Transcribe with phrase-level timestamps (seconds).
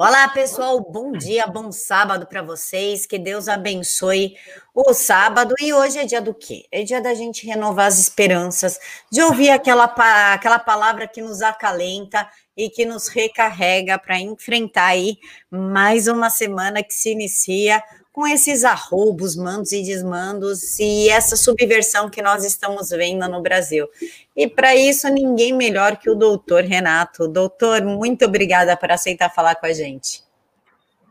[0.00, 0.80] Olá, pessoal.
[0.80, 3.04] Bom dia, bom sábado para vocês.
[3.04, 4.36] Que Deus abençoe
[4.72, 5.56] o sábado.
[5.60, 6.66] E hoje é dia do quê?
[6.70, 8.78] É dia da gente renovar as esperanças,
[9.10, 9.92] de ouvir aquela,
[10.32, 15.18] aquela palavra que nos acalenta e que nos recarrega para enfrentar aí
[15.50, 17.82] mais uma semana que se inicia
[18.18, 23.86] com esses arroubos, mandos e desmandos e essa subversão que nós estamos vendo no Brasil.
[24.34, 27.28] E para isso, ninguém melhor que o doutor Renato.
[27.28, 30.24] Doutor, muito obrigada por aceitar falar com a gente.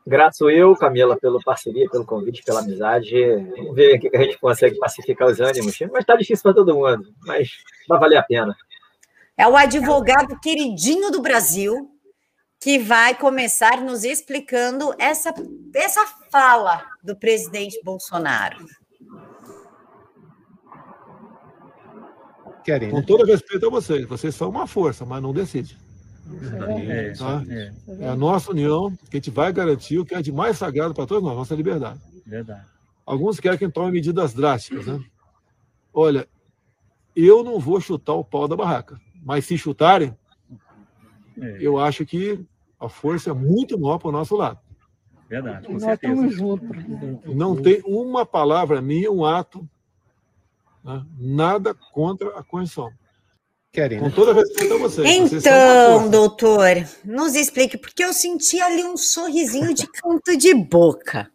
[0.05, 3.15] Graças eu, Camila, pela parceria, pelo convite, pela amizade.
[3.55, 5.79] Vamos ver o que a gente consegue pacificar os ânimos.
[5.79, 7.51] Mas está difícil para todo mundo, mas
[7.87, 8.53] vai valer a pena.
[9.37, 11.89] É o advogado queridinho do Brasil,
[12.59, 15.33] que vai começar nos explicando essa,
[15.73, 18.65] essa fala do presidente Bolsonaro.
[22.63, 23.05] Querem, Com né?
[23.07, 25.77] todo respeito a vocês, vocês são uma força, mas não decidem.
[26.89, 27.41] É, tá?
[27.49, 30.57] é, é, a nossa união que a gente vai garantir o que é de mais
[30.57, 32.01] sagrado para todos nós, nossa liberdade.
[32.25, 32.65] Verdade.
[33.05, 35.01] Alguns querem que tome medidas drásticas, né?
[35.93, 36.27] Olha,
[37.15, 40.13] eu não vou chutar o pau da barraca, mas se chutarem,
[41.41, 41.57] é.
[41.61, 42.45] eu acho que
[42.79, 44.59] a força é muito maior para o nosso lado.
[45.27, 46.13] Verdade, com Nós certeza.
[46.13, 47.35] Estamos juntos.
[47.35, 49.67] Não tem uma palavra minha, um ato,
[50.83, 51.05] né?
[51.19, 52.91] nada contra a Constituição.
[53.71, 55.07] Querem, Com toda respeito a vocês.
[55.07, 61.29] Então, vocês doutor, nos explique, porque eu senti ali um sorrisinho de canto de boca.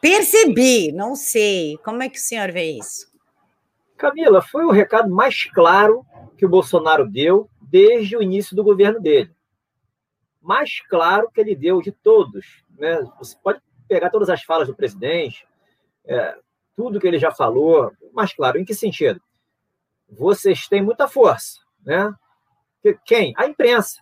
[0.00, 1.78] Percebi, não sei.
[1.78, 3.06] Como é que o senhor vê isso?
[3.96, 6.04] Camila, foi o recado mais claro
[6.36, 9.30] que o Bolsonaro deu desde o início do governo dele
[10.42, 12.64] mais claro que ele deu de todos.
[12.76, 13.00] Né?
[13.18, 15.46] Você pode pegar todas as falas do presidente,
[16.04, 16.36] é,
[16.76, 18.58] tudo que ele já falou, mais claro.
[18.58, 19.20] Em que sentido?
[20.08, 21.60] Vocês têm muita força.
[21.84, 22.12] Né?
[23.04, 23.32] Quem?
[23.36, 24.00] A imprensa.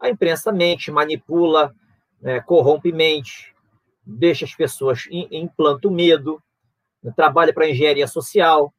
[0.00, 1.72] A imprensa mente, manipula,
[2.20, 3.54] né, corrompe mente,
[4.04, 6.42] deixa as pessoas, implanta o medo,
[7.14, 8.72] trabalha para a engenharia social,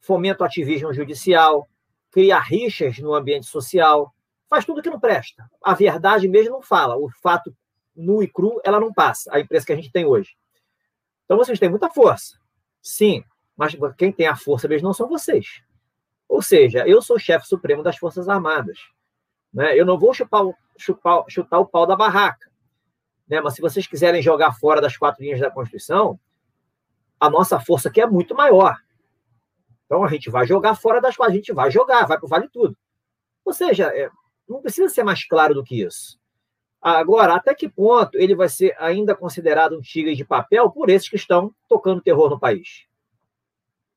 [0.00, 1.68] fomenta o ativismo judicial,
[2.10, 4.12] cria rixas no ambiente social,
[4.50, 5.48] faz tudo que não presta.
[5.64, 6.96] A verdade mesmo não fala.
[6.96, 7.56] O fato
[7.94, 10.36] nu e cru, ela não passa, a imprensa que a gente tem hoje.
[11.24, 12.38] Então vocês têm muita força.
[12.82, 13.22] Sim,
[13.56, 15.62] mas quem tem a força mesmo não são vocês.
[16.28, 18.78] Ou seja, eu sou chefe supremo das Forças Armadas.
[19.52, 19.78] Né?
[19.78, 20.44] Eu não vou chupar,
[20.76, 22.50] chupar, chutar o pau da barraca.
[23.28, 23.40] Né?
[23.40, 26.18] Mas se vocês quiserem jogar fora das quatro linhas da Constituição,
[27.18, 28.76] a nossa força aqui é muito maior.
[29.86, 32.28] Então a gente vai jogar fora das quatro, a gente vai jogar, vai para o
[32.28, 32.76] vale tudo.
[33.44, 34.08] Ou seja, é,
[34.50, 36.18] não precisa ser mais claro do que isso.
[36.82, 41.08] Agora, até que ponto ele vai ser ainda considerado um tigre de papel por esses
[41.08, 42.86] que estão tocando terror no país?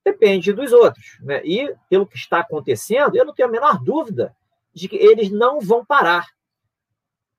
[0.05, 1.17] Depende dos outros.
[1.21, 1.41] Né?
[1.45, 4.35] E, pelo que está acontecendo, eu não tenho a menor dúvida
[4.73, 6.27] de que eles não vão parar.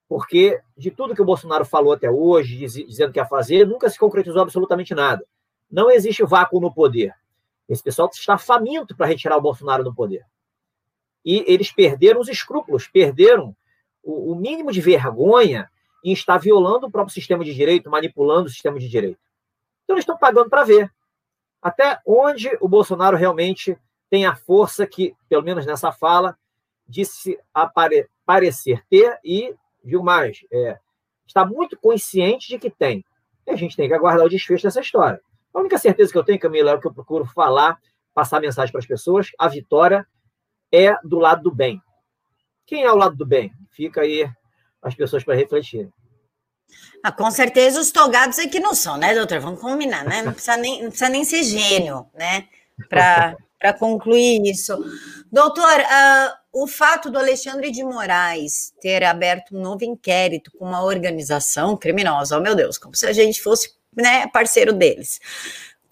[0.09, 3.99] Porque, de tudo que o Bolsonaro falou até hoje, dizendo que ia fazer, nunca se
[3.99, 5.25] concretizou absolutamente nada.
[5.71, 7.13] Não existe vácuo no poder.
[7.69, 10.25] Esse pessoal está faminto para retirar o Bolsonaro do poder
[11.25, 13.57] e eles perderam os escrúpulos, perderam
[14.03, 15.71] o, o mínimo de vergonha
[16.05, 19.21] em estar violando o próprio sistema de direito, manipulando o sistema de direito.
[19.85, 20.93] Então, eles estão pagando para ver
[21.65, 23.79] até onde o Bolsonaro realmente
[24.11, 26.37] tem a força que, pelo menos nessa fala,
[26.87, 30.79] disse apare parecer ter e, viu mais, é,
[31.27, 33.03] está muito consciente de que tem.
[33.47, 35.21] E a gente tem que aguardar o desfecho dessa história.
[35.55, 37.79] A única certeza que eu tenho, Camila, é o que eu procuro falar,
[38.13, 40.07] passar mensagem para as pessoas: a vitória
[40.75, 41.81] é do lado do bem.
[42.67, 43.53] Quem é o lado do bem?
[43.71, 44.29] Fica aí
[44.83, 45.89] as pessoas para refletir.
[47.03, 49.39] Ah, com certeza os togados é que não são, né, doutor?
[49.39, 50.23] Vamos combinar, né?
[50.23, 52.49] Não precisa nem, não precisa nem ser gênio, né?
[52.89, 54.77] Para concluir isso.
[55.31, 60.83] Doutor, uh, o fato do Alexandre de Moraes ter aberto um novo inquérito com uma
[60.83, 65.21] organização criminosa, oh meu Deus, como se a gente fosse né, parceiro deles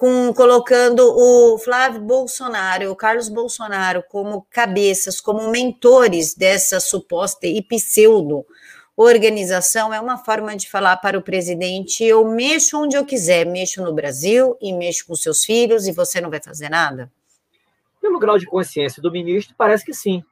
[0.03, 7.63] com, colocando o Flávio Bolsonaro, o Carlos Bolsonaro como cabeças, como mentores dessa suposta e
[7.63, 8.45] pseudo
[8.97, 13.81] organização, é uma forma de falar para o presidente: eu mexo onde eu quiser, mexo
[13.81, 17.09] no Brasil e mexo com seus filhos e você não vai fazer nada?
[18.01, 20.25] Pelo grau de consciência do ministro, parece que sim.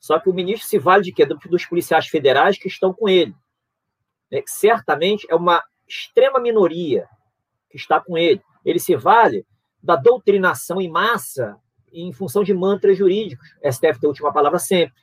[0.00, 1.24] Só que o ministro se vale de quê?
[1.24, 3.36] Dos policiais federais que estão com ele.
[4.32, 7.08] É, certamente é uma extrema minoria
[7.70, 9.46] que está com ele ele se vale
[9.82, 11.56] da doutrinação em massa
[11.92, 13.48] em função de mantras jurídicos.
[13.64, 15.00] STF tem a última palavra sempre.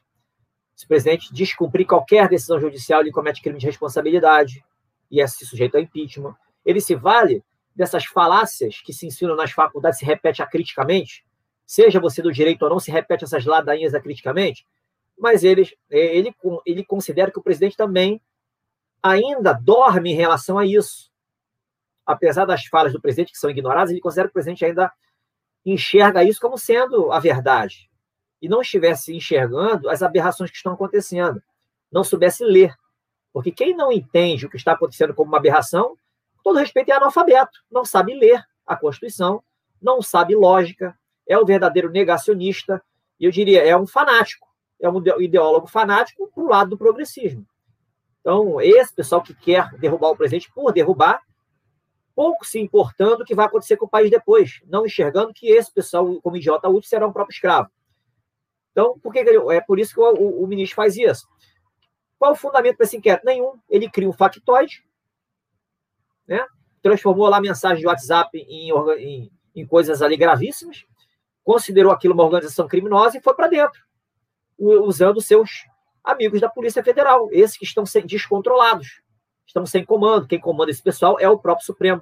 [0.75, 4.63] Se o presidente descumprir qualquer decisão judicial, ele comete crime de responsabilidade
[5.09, 6.35] e é sujeito a impeachment.
[6.65, 7.43] Ele se vale
[7.75, 11.25] dessas falácias que se ensinam nas faculdades, se repete acriticamente,
[11.65, 14.65] seja você do direito ou não, se repete essas ladainhas acriticamente,
[15.17, 16.35] mas ele, ele,
[16.65, 18.21] ele considera que o presidente também
[19.01, 21.09] ainda dorme em relação a isso.
[22.05, 24.91] Apesar das falas do presidente que são ignoradas, ele considera que o presidente ainda
[25.65, 27.89] enxerga isso como sendo a verdade.
[28.41, 31.41] E não estivesse enxergando as aberrações que estão acontecendo.
[31.91, 32.75] Não soubesse ler.
[33.33, 35.97] Porque quem não entende o que está acontecendo como uma aberração,
[36.43, 37.59] todo respeito, é analfabeto.
[37.71, 39.43] Não sabe ler a Constituição,
[39.81, 40.97] não sabe lógica,
[41.27, 42.81] é o verdadeiro negacionista,
[43.19, 44.47] e eu diria, é um fanático.
[44.79, 47.45] É um ideólogo fanático para o lado do progressismo.
[48.19, 51.21] Então, esse pessoal que quer derrubar o presidente por derrubar,
[52.15, 55.71] pouco se importando o que vai acontecer com o país depois, não enxergando que esse
[55.71, 57.69] pessoal, como idiota útil, será um próprio escravo.
[58.71, 61.27] Então, por que é por isso que o, o, o ministro faz isso?
[62.17, 63.25] Qual o fundamento para esse inquérito?
[63.25, 63.53] Nenhum.
[63.69, 64.83] Ele cria um factoide,
[66.27, 66.45] né?
[66.81, 70.85] transformou lá a mensagem de WhatsApp em, em, em coisas ali gravíssimas,
[71.43, 73.81] considerou aquilo uma organização criminosa e foi para dentro,
[74.57, 75.65] usando seus
[76.03, 79.01] amigos da Polícia Federal, esses que estão descontrolados,
[79.45, 80.27] estão sem comando.
[80.27, 82.01] Quem comanda esse pessoal é o próprio Supremo.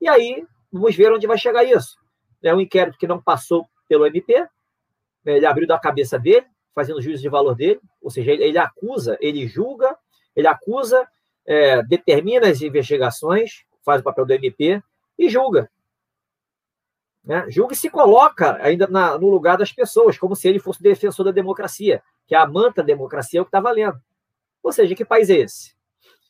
[0.00, 1.96] E aí, vamos ver onde vai chegar isso.
[2.42, 4.46] É um inquérito que não passou pelo MP,
[5.24, 8.58] né, ele abriu da cabeça dele, fazendo juízo de valor dele, ou seja, ele, ele
[8.58, 9.96] acusa, ele julga,
[10.36, 11.08] ele acusa,
[11.44, 14.80] é, determina as investigações, faz o papel do MP
[15.18, 15.70] e julga.
[17.24, 17.44] Né?
[17.50, 21.24] Julga e se coloca ainda na, no lugar das pessoas, como se ele fosse defensor
[21.24, 24.00] da democracia, que a manta democracia é o que está valendo.
[24.62, 25.77] Ou seja, que país é esse?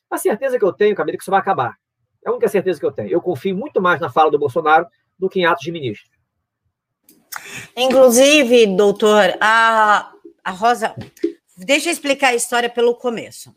[0.09, 1.77] A certeza que eu tenho, Camila, é que isso vai acabar.
[2.25, 3.09] É a única certeza que eu tenho.
[3.09, 6.09] Eu confio muito mais na fala do Bolsonaro do que em atos de ministro.
[7.75, 10.11] Inclusive, doutor, a,
[10.43, 10.95] a Rosa.
[11.57, 13.55] Deixa eu explicar a história pelo começo.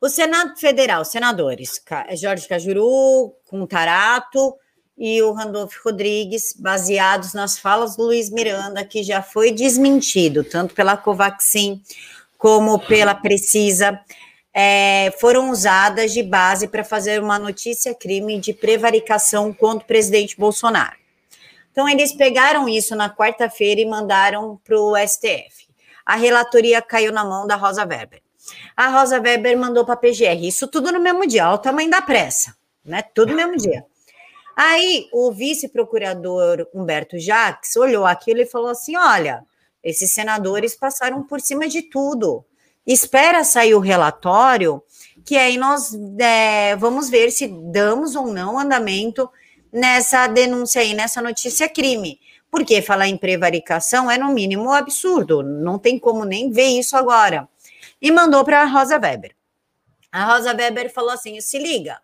[0.00, 1.82] O Senado Federal, senadores,
[2.16, 4.54] Jorge Cajuru, com Tarato,
[4.96, 10.74] e o Randolph Rodrigues, baseados nas falas do Luiz Miranda, que já foi desmentido, tanto
[10.74, 11.82] pela Covaxin
[12.36, 13.98] como pela Precisa,
[14.52, 20.36] é, foram usadas de base para fazer uma notícia crime de prevaricação contra o presidente
[20.36, 20.98] Bolsonaro.
[21.70, 25.68] Então, eles pegaram isso na quarta-feira e mandaram para o STF.
[26.04, 28.20] A relatoria caiu na mão da Rosa Weber.
[28.76, 30.44] A Rosa Weber mandou para a PGR.
[30.44, 33.02] Isso tudo no mesmo dia, olha o tamanho da pressa, né?
[33.14, 33.84] Tudo no mesmo dia.
[34.56, 39.44] Aí o vice-procurador Humberto Jacques olhou aquilo e falou assim: olha,
[39.82, 42.44] esses senadores passaram por cima de tudo.
[42.86, 44.82] Espera sair o relatório,
[45.24, 49.30] que aí nós é, vamos ver se damos ou não andamento
[49.72, 52.20] nessa denúncia aí, nessa notícia crime.
[52.50, 55.42] Porque falar em prevaricação é, no mínimo, absurdo.
[55.42, 57.48] Não tem como nem ver isso agora.
[58.02, 59.36] E mandou para a Rosa Weber.
[60.10, 62.00] A Rosa Weber falou assim: se liga,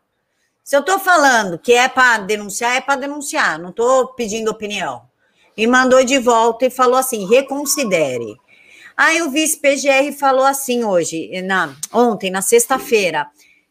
[0.63, 5.09] se eu estou falando que é para denunciar, é para denunciar, não estou pedindo opinião.
[5.57, 8.37] E mandou de volta e falou assim: reconsidere.
[8.97, 13.29] Aí o vice-PGR falou assim hoje, na, ontem, na sexta-feira.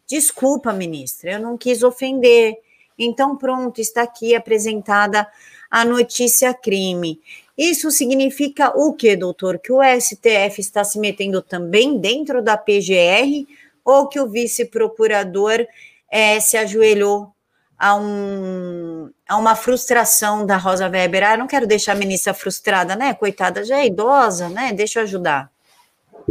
[0.07, 2.55] Desculpa, ministra, eu não quis ofender.
[2.97, 5.27] Então, pronto, está aqui apresentada
[5.69, 7.19] a notícia crime.
[7.57, 9.59] Isso significa o que, doutor?
[9.59, 13.47] Que o STF está se metendo também dentro da PGR
[13.83, 15.65] ou que o vice-procurador
[16.11, 17.34] é, se ajoelhou
[17.77, 21.23] a, um, a uma frustração da Rosa Weber.
[21.23, 23.13] Ah, não quero deixar a ministra frustrada, né?
[23.13, 24.73] Coitada, já é idosa, né?
[24.73, 25.51] Deixa eu ajudar.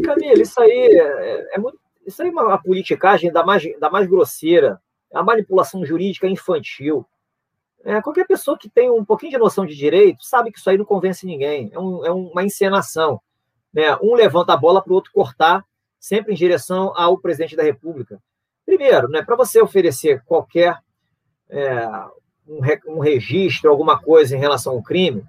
[0.03, 4.07] Camila, isso aí é, é muito, isso aí é uma politicagem da mais, da mais
[4.09, 4.81] grosseira,
[5.13, 7.07] é a manipulação jurídica infantil.
[7.85, 10.79] É, qualquer pessoa que tem um pouquinho de noção de direito sabe que isso aí
[10.79, 11.71] não convence ninguém.
[11.73, 13.21] É, um, é uma encenação.
[13.73, 13.95] Né?
[14.03, 15.65] Um levanta a bola para o outro cortar,
[16.01, 18.21] sempre em direção ao presidente da República.
[18.65, 20.79] Primeiro, né, para você oferecer qualquer
[21.51, 21.87] é,
[22.47, 22.61] um,
[22.97, 25.25] um, registro, alguma coisa em relação ao crime,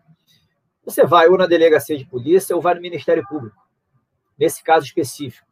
[0.84, 3.58] você vai ou na delegacia de polícia ou vai no Ministério Público.
[4.38, 5.48] Nesse caso específico,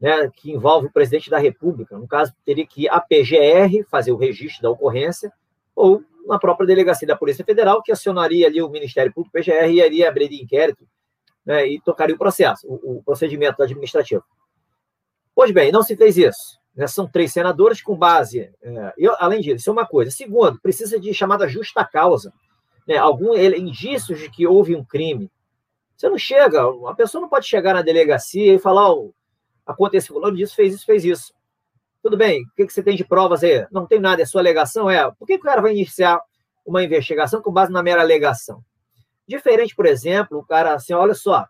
[0.00, 4.12] né, que envolve o presidente da República, no caso, teria que ir à PGR fazer
[4.12, 5.32] o registro da ocorrência
[5.74, 9.80] ou na própria delegacia da Polícia Federal, que acionaria ali o Ministério Público, PGR, e
[9.80, 10.86] iria abrir inquérito
[11.44, 14.24] né, e tocaria o processo, o, o procedimento administrativo.
[15.34, 16.58] Pois bem, não se fez isso.
[16.88, 18.50] São três senadores com base.
[18.62, 20.10] É, e, além disso, isso é uma coisa.
[20.10, 22.32] Segundo, precisa de chamada justa causa.
[22.86, 22.96] Né?
[22.96, 25.30] Algum ele, indícios de que houve um crime.
[25.96, 29.12] Você não chega, a pessoa não pode chegar na delegacia e falar: oh,
[29.64, 31.34] aconteceu, fulano disso, fez isso, fez isso.
[32.02, 33.66] Tudo bem, o que, que você tem de provas aí?
[33.70, 34.90] Não tem nada, é sua alegação?
[34.90, 35.10] É.
[35.12, 36.20] Por que, que o cara vai iniciar
[36.66, 38.62] uma investigação com base na mera alegação?
[39.26, 41.46] Diferente, por exemplo, o cara assim, olha só,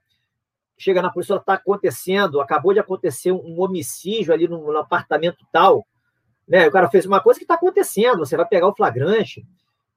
[0.76, 5.86] chega na polícia, está acontecendo, acabou de acontecer um homicídio ali no, no, apartamento tal,
[6.46, 6.66] né?
[6.66, 9.46] O cara fez uma coisa que está acontecendo, você vai pegar o flagrante.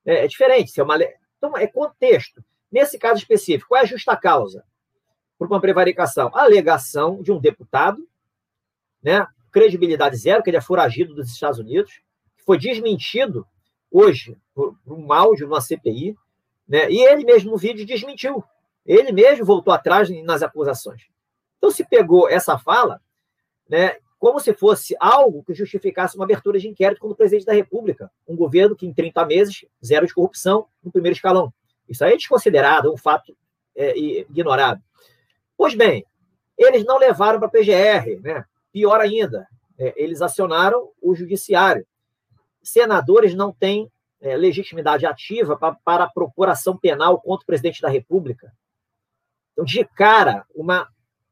[0.05, 0.97] É, é diferente, é uma,
[1.37, 2.43] então é contexto.
[2.71, 4.63] Nesse caso específico, qual é a justa causa
[5.37, 6.31] por uma prevaricação?
[6.33, 8.07] A alegação de um deputado,
[9.01, 9.25] né?
[9.51, 12.01] credibilidade zero, que ele é foragido dos Estados Unidos,
[12.45, 13.45] foi desmentido
[13.91, 16.15] hoje por um áudio numa CPI,
[16.67, 16.91] né?
[16.91, 18.43] E ele mesmo no vídeo desmentiu.
[18.87, 21.03] Ele mesmo voltou atrás nas acusações.
[21.57, 23.01] Então se pegou essa fala,
[23.69, 27.53] né, como se fosse algo que justificasse uma abertura de inquérito contra o presidente da
[27.53, 31.53] República, um governo que em 30 meses zero de corrupção no primeiro escalão.
[31.87, 33.35] Isso aí é desconsiderado, é um fato
[33.75, 34.81] é, ignorado.
[35.55, 36.05] Pois bem,
[36.57, 38.45] eles não levaram para a PGR, né?
[38.71, 41.85] Pior ainda, é, eles acionaram o judiciário.
[42.63, 47.89] Senadores não têm é, legitimidade ativa pra, para propor ação penal contra o presidente da
[47.89, 48.51] República.
[49.57, 50.87] Então, de cara, uma,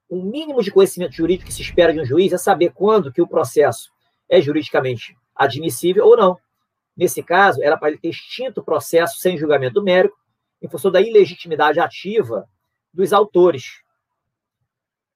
[0.09, 3.21] um mínimo de conhecimento jurídico que se espera de um juiz é saber quando que
[3.21, 3.91] o processo
[4.27, 6.35] é juridicamente admissível ou não.
[6.97, 10.17] Nesse caso, era para ele ter extinto o processo sem julgamento mérico,
[10.59, 12.49] em função da ilegitimidade ativa
[12.91, 13.83] dos autores.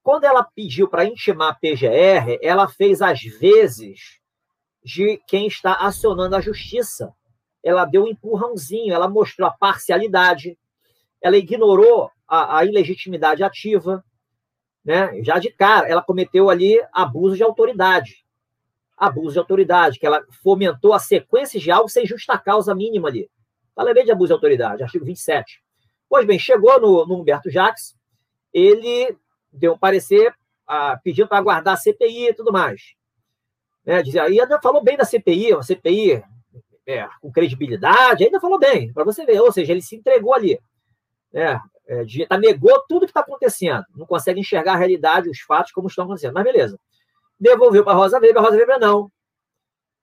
[0.03, 4.19] Quando ela pediu para intimar a PGR, ela fez às vezes
[4.83, 7.11] de quem está acionando a justiça.
[7.63, 10.55] Ela deu um empurrãozinho, ela mostrou a parcialidade,
[11.19, 14.03] ela ignorou a, a ilegitimidade ativa,
[14.85, 15.21] né?
[15.23, 18.23] Já de cara, ela cometeu ali abuso de autoridade.
[18.95, 23.29] Abuso de autoridade, que ela fomentou a sequência de algo sem justa causa mínima ali.
[23.75, 25.61] Falei de abuso de autoridade, artigo 27.
[26.09, 27.95] Pois bem, chegou no, no Humberto Jacques,
[28.53, 29.15] ele
[29.51, 30.33] deu um parecer
[30.67, 32.93] ah, pedindo para aguardar a CPI e tudo mais.
[33.85, 36.23] Né, dizia, e ainda falou bem da CPI, uma CPI
[36.85, 40.59] é, com credibilidade, ainda falou bem, para você ver, ou seja, ele se entregou ali.
[41.31, 41.59] Né,
[41.89, 45.87] é, tá, negou tudo que está acontecendo, não consegue enxergar a realidade, os fatos como
[45.87, 46.79] estão acontecendo, mas beleza.
[47.39, 49.11] Devolveu para a Rosa Weber, a Rosa Weber não.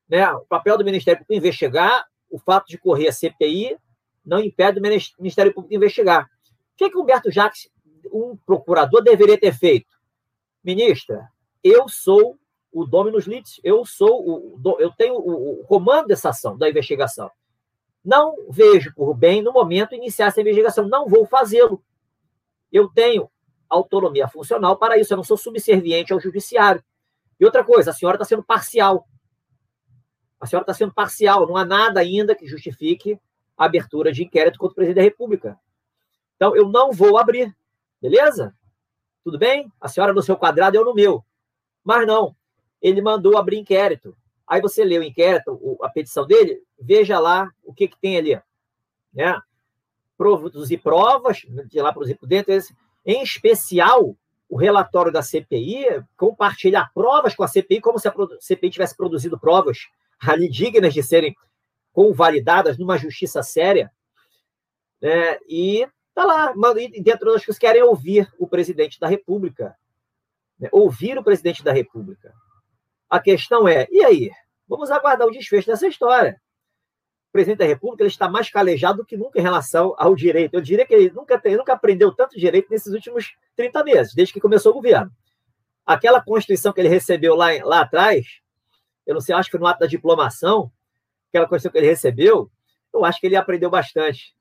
[0.09, 3.77] Né, o papel do Ministério Público investigar, o fato de correr a CPI
[4.25, 6.25] não impede o Ministério Público investigar.
[6.25, 7.71] O que, o Humberto Jacques,
[8.13, 9.87] um procurador, deveria ter feito?
[10.65, 11.29] Ministra,
[11.63, 12.37] eu sou
[12.73, 17.31] o Dominus Litis, eu sou o, eu tenho o, o comando dessa ação, da investigação.
[18.07, 20.87] Não vejo por bem, no momento, iniciar essa investigação.
[20.87, 21.83] Não vou fazê-lo.
[22.71, 23.29] Eu tenho
[23.69, 25.13] autonomia funcional para isso.
[25.13, 26.85] Eu não sou subserviente ao judiciário.
[27.41, 29.09] E outra coisa, a senhora está sendo parcial.
[30.39, 31.49] A senhora está sendo parcial.
[31.49, 33.19] Não há nada ainda que justifique
[33.57, 35.59] a abertura de inquérito contra o presidente da República.
[36.37, 37.53] Então, eu não vou abrir.
[38.01, 38.55] Beleza?
[39.25, 39.69] Tudo bem?
[39.81, 41.25] A senhora no seu quadrado, eu no meu.
[41.83, 42.37] Mas não.
[42.81, 44.17] Ele mandou abrir inquérito.
[44.49, 48.41] Aí você lê o inquérito, a petição dele, veja lá o que, que tem ali.
[49.13, 49.39] Né?
[50.17, 52.53] Produzir provas, de lá produzir por dentro.
[53.05, 54.17] Em especial,
[54.49, 59.39] o relatório da CPI compartilhar provas com a CPI, como se a CPI tivesse produzido
[59.39, 59.89] provas
[60.21, 61.35] ali dignas de serem
[61.93, 63.91] convalidadas numa justiça séria.
[65.01, 65.39] Né?
[65.49, 66.55] E tá lá,
[67.03, 69.77] dentro das coisas, querem ouvir o presidente da República.
[70.59, 70.69] Né?
[70.71, 72.33] Ouvir o presidente da República.
[73.09, 74.31] A questão é, e aí?
[74.69, 76.41] Vamos aguardar o desfecho dessa história.
[77.29, 80.55] O presidente da República ele está mais calejado do que nunca em relação ao direito.
[80.55, 84.33] Eu diria que ele nunca, ele nunca aprendeu tanto direito nesses últimos 30 meses, desde
[84.33, 85.11] que começou o governo.
[85.85, 88.41] Aquela Constituição que ele recebeu lá, lá atrás,
[89.07, 90.73] eu não sei, acho que foi no ato da diplomação,
[91.29, 92.51] aquela Constituição que ele recebeu,
[92.93, 94.35] eu acho que ele aprendeu bastante.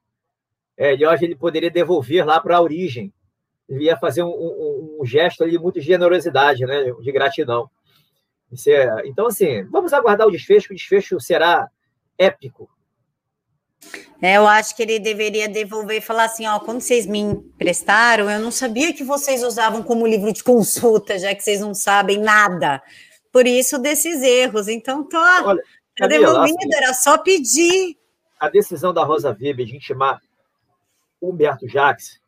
[0.77, 3.13] É, e hoje ele poderia devolver lá para a origem.
[3.67, 7.69] Ele ia fazer um, um, um gesto ali de muita generosidade, né, de gratidão.
[8.67, 11.67] É, então, assim, vamos aguardar o desfecho, o desfecho será
[12.17, 12.69] épico.
[14.21, 18.29] É, eu acho que ele deveria devolver e falar assim: ó, quando vocês me emprestaram,
[18.29, 22.17] eu não sabia que vocês usavam como livro de consulta, já que vocês não sabem
[22.17, 22.81] nada.
[23.31, 24.67] Por isso, desses erros.
[24.67, 25.61] Então, tô Olha,
[25.97, 27.97] tá devolvido, assim, era só pedir.
[28.39, 30.21] A decisão da Rosa Weber de intimar
[31.21, 32.19] Humberto Jacques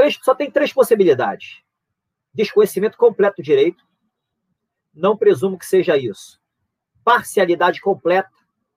[0.00, 1.60] três, só tem três possibilidades:
[2.32, 3.84] desconhecimento completo do direito,
[4.94, 6.40] não presumo que seja isso.
[7.04, 8.30] Parcialidade completa,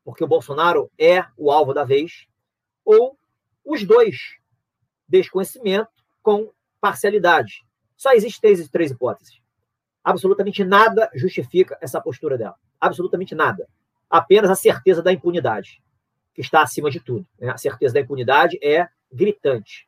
[0.03, 2.27] porque o Bolsonaro é o alvo da vez,
[2.85, 3.17] ou
[3.65, 4.17] os dois,
[5.07, 5.89] desconhecimento
[6.21, 7.63] com parcialidade.
[7.95, 9.41] Só existem três, três hipóteses.
[10.03, 12.55] Absolutamente nada justifica essa postura dela.
[12.79, 13.67] Absolutamente nada.
[14.09, 15.81] Apenas a certeza da impunidade,
[16.33, 17.25] que está acima de tudo.
[17.39, 17.49] Né?
[17.49, 19.87] A certeza da impunidade é gritante.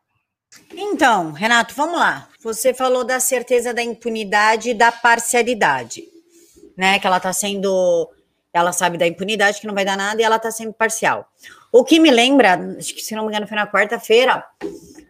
[0.71, 2.29] Então, Renato, vamos lá.
[2.41, 6.14] Você falou da certeza da impunidade e da parcialidade
[6.77, 6.99] né?
[6.99, 8.09] Que ela está sendo.
[8.53, 11.29] Ela sabe da impunidade, que não vai dar nada, e ela está sendo parcial.
[11.71, 14.45] O que me lembra, acho que se não me engano foi na quarta-feira,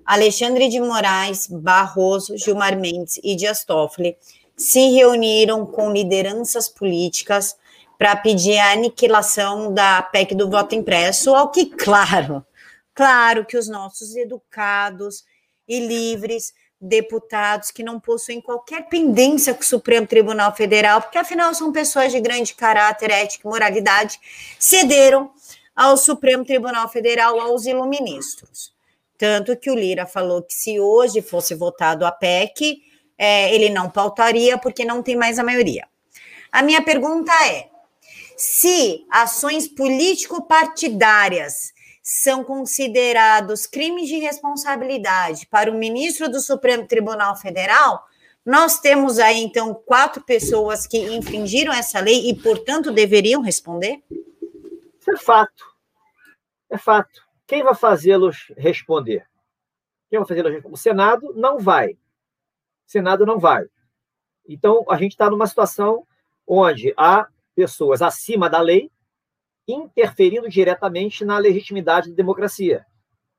[0.04, 4.18] Alexandre de Moraes, Barroso, Gilmar Mendes e Dias Toffoli
[4.58, 7.56] se reuniram com lideranças políticas
[7.98, 12.46] para pedir a aniquilação da PEC do voto impresso, ao que, claro,
[12.94, 15.24] claro que os nossos educados
[15.68, 21.54] e livres deputados que não possuem qualquer pendência com o Supremo Tribunal Federal, porque afinal
[21.54, 24.20] são pessoas de grande caráter, ética e moralidade,
[24.60, 25.32] cederam
[25.76, 28.74] ao Supremo Tribunal Federal, aos iluministros.
[29.18, 32.84] Tanto que o Lira falou que se hoje fosse votado a PEC,
[33.18, 35.88] é, ele não pautaria porque não tem mais a maioria.
[36.52, 37.70] A minha pergunta é:
[38.36, 41.74] se ações político-partidárias
[42.08, 48.06] são considerados crimes de responsabilidade para o ministro do Supremo Tribunal Federal,
[48.46, 54.04] nós temos aí, então, quatro pessoas que infringiram essa lei e, portanto, deveriam responder?
[55.00, 55.66] Isso é fato.
[56.70, 57.26] É fato.
[57.48, 59.28] Quem vai fazê-los responder?
[60.08, 60.76] Quem vai fazê-los responder?
[60.76, 61.94] O Senado não vai.
[61.94, 61.98] O
[62.86, 63.66] Senado não vai.
[64.48, 66.06] Então, a gente está numa situação
[66.46, 68.92] onde há pessoas acima da lei
[69.68, 72.86] interferindo diretamente na legitimidade da democracia,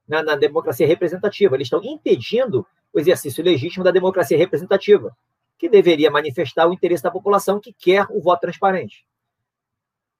[0.07, 1.55] na, na democracia representativa.
[1.55, 5.17] Eles estão impedindo o exercício legítimo da democracia representativa,
[5.59, 9.07] que deveria manifestar o interesse da população que quer o voto transparente.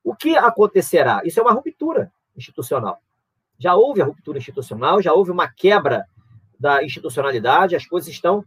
[0.03, 1.21] O que acontecerá?
[1.25, 3.01] Isso é uma ruptura institucional.
[3.59, 6.07] Já houve a ruptura institucional, já houve uma quebra
[6.59, 8.45] da institucionalidade, as coisas estão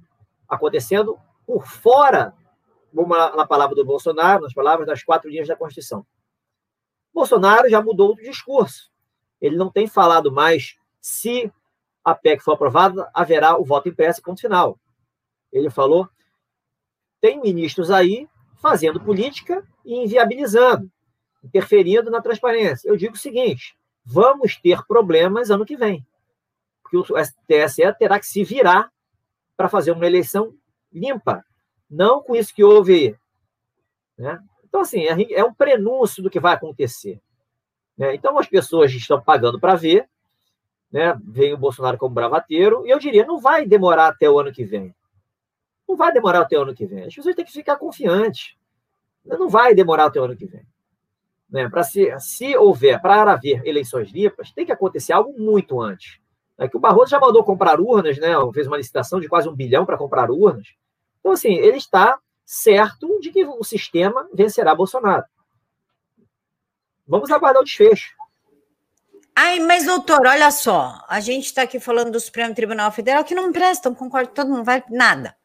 [0.48, 2.34] acontecendo por fora,
[2.96, 6.06] como na palavra do Bolsonaro, nas palavras das quatro linhas da Constituição.
[7.14, 8.92] Bolsonaro já mudou o discurso.
[9.42, 11.52] Ele não tem falado mais se
[12.04, 14.80] a PEC for aprovada, haverá o voto impresso, ponto final.
[15.52, 16.08] Ele falou:
[17.22, 20.92] tem ministros aí fazendo política e inviabilizando,
[21.44, 22.88] interferindo na transparência.
[22.88, 26.06] Eu digo o seguinte: vamos ter problemas ano que vem.
[26.82, 28.92] Porque o TSE terá que se virar
[29.56, 30.54] para fazer uma eleição
[30.92, 31.44] limpa.
[31.90, 33.16] Não com isso que houve.
[34.18, 34.40] Né?
[34.70, 37.20] Então, assim, é um prenúncio do que vai acontecer.
[37.98, 38.16] Né?
[38.16, 40.08] Então, as pessoas estão pagando para ver,
[40.92, 41.20] né?
[41.24, 44.64] vem o Bolsonaro como bravateiro, e eu diria, não vai demorar até o ano que
[44.64, 44.96] vem.
[45.88, 47.04] Não vai demorar até o ano que vem.
[47.04, 48.56] As pessoas têm que ficar confiantes.
[49.26, 50.66] Não vai demorar até o ano que vem.
[51.50, 51.68] Né?
[51.68, 56.20] Para se, se houver, para haver eleições limpas, tem que acontecer algo muito antes.
[56.60, 58.34] É que o Barroso já mandou comprar urnas, né?
[58.54, 60.68] fez uma licitação de quase um bilhão para comprar urnas.
[61.20, 62.20] Então, assim, ele está
[62.52, 65.24] certo de que o sistema vencerá Bolsonaro.
[67.08, 68.12] Vamos aguardar o desfecho.
[69.36, 73.36] Ai, mas doutor, olha só, a gente está aqui falando do Supremo Tribunal Federal que
[73.36, 75.36] não prestam, concordo, todo mundo vai nada.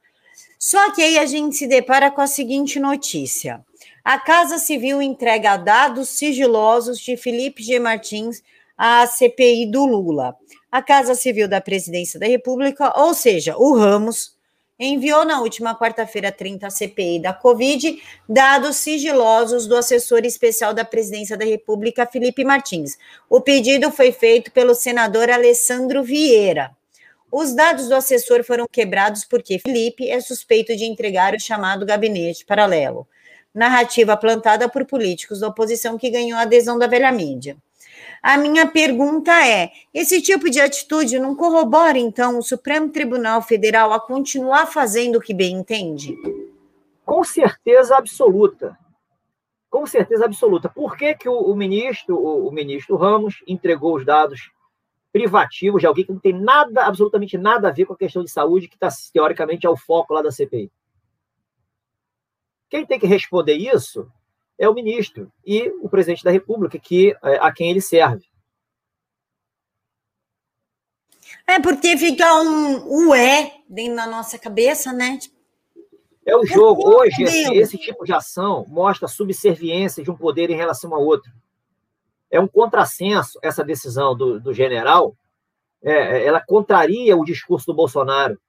[0.59, 3.63] Só que aí a gente se depara com a seguinte notícia:
[4.03, 7.79] a Casa Civil entrega dados sigilosos de Felipe G.
[7.79, 8.43] Martins
[8.79, 10.35] à CPI do Lula.
[10.73, 14.34] A Casa Civil da Presidência da República, ou seja, o Ramos,
[14.79, 20.85] enviou na última quarta-feira 30 à CPI da Covid dados sigilosos do assessor especial da
[20.85, 22.99] Presidência da República, Felipe Martins.
[23.29, 26.71] O pedido foi feito pelo senador Alessandro Vieira.
[27.31, 32.45] Os dados do assessor foram quebrados porque Felipe é suspeito de entregar o chamado gabinete
[32.45, 33.09] paralelo,
[33.53, 37.57] narrativa plantada por políticos da oposição que ganhou a adesão da velha mídia.
[38.25, 43.93] A minha pergunta é: esse tipo de atitude não corrobora, então, o Supremo Tribunal Federal
[43.93, 46.17] a continuar fazendo o que bem entende?
[47.05, 48.79] Com certeza absoluta.
[49.69, 50.71] Com certeza absoluta.
[50.71, 54.51] Por que, que o, o ministro, o, o ministro Ramos, entregou os dados
[55.13, 58.31] privativos de alguém que não tem nada, absolutamente nada a ver com a questão de
[58.31, 60.73] saúde, que está, teoricamente, é o foco lá da CPI?
[62.71, 64.11] Quem tem que responder isso
[64.59, 68.25] é o ministro e o presidente da República, que é, a quem ele serve.
[71.47, 75.19] É porque fica um ué dentro da nossa cabeça, né?
[76.25, 76.89] É o jogo.
[76.89, 81.05] Hoje, esse, esse, tipo de ação mostra a subserviência de um poder em relação ao
[81.05, 81.31] outro.
[82.31, 85.15] É um contrassenso essa decisão do, do general.
[85.83, 88.41] É, é ela contraria o discurso do Bolsonaro,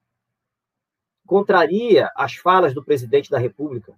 [1.25, 3.93] contraria as falas do presidente da República.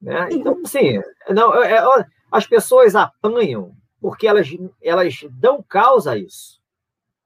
[0.00, 0.28] Né?
[0.30, 4.48] Então, assim, não, é, é as pessoas apanham porque elas,
[4.82, 6.60] elas dão causa a isso.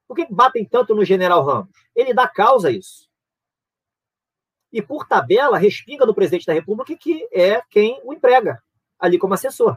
[0.06, 1.70] Por que batem tanto no general Ramos?
[1.94, 3.08] Ele dá causa a isso.
[4.72, 8.62] E, por tabela, respinga no presidente da República, que é quem o emprega
[8.98, 9.76] ali como assessor.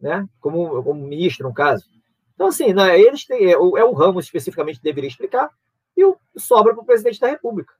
[0.00, 0.26] Né?
[0.40, 1.88] Como, como ministro, no caso.
[2.34, 5.50] Então, assim, né, eles têm, é, é o Ramos especificamente que deveria explicar,
[5.96, 7.74] e o, sobra para o presidente da República.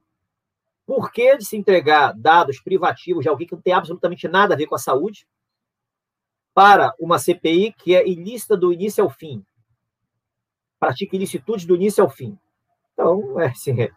[0.86, 4.56] Por que de se entregar dados privativos de alguém que não tem absolutamente nada a
[4.56, 5.26] ver com a saúde
[6.52, 9.44] para uma CPI que é ilícita do início ao fim?
[10.78, 12.38] Pratica ilicitude do início ao fim.
[12.92, 13.88] Então, é assim,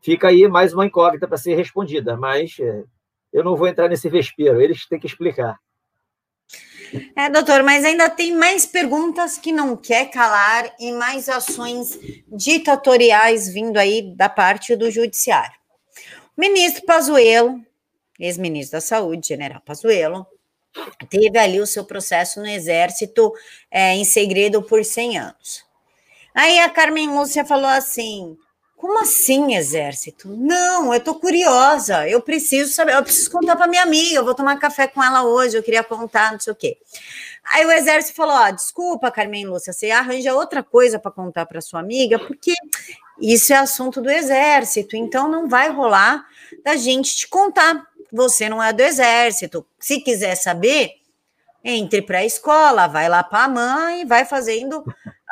[0.00, 2.84] fica aí mais uma incógnita para ser respondida, mas é,
[3.32, 5.58] eu não vou entrar nesse vespeiro, eles têm que explicar.
[7.16, 13.48] É, doutor, mas ainda tem mais perguntas que não quer calar e mais ações ditatoriais
[13.48, 15.61] vindo aí da parte do judiciário.
[16.36, 17.60] Ministro Pazuello,
[18.18, 20.26] ex-ministro da Saúde, general Pazuello,
[21.10, 23.32] teve ali o seu processo no Exército
[23.70, 25.64] é, em segredo por 100 anos.
[26.34, 28.36] Aí a Carmen Lúcia falou assim:
[28.82, 30.28] como assim, exército?
[30.28, 34.34] Não, eu tô curiosa, eu preciso saber, eu preciso contar para minha amiga, eu vou
[34.34, 36.78] tomar café com ela hoje, eu queria contar, não sei o quê.
[37.44, 41.60] Aí o exército falou: ó, desculpa, Carmen Lúcia, você arranja outra coisa para contar para
[41.60, 42.54] sua amiga, porque
[43.20, 46.24] isso é assunto do exército, então não vai rolar
[46.64, 47.86] da gente te contar.
[48.12, 49.66] Você não é do exército.
[49.78, 50.90] Se quiser saber,
[51.64, 54.84] entre para a escola, vai lá para a mãe, vai fazendo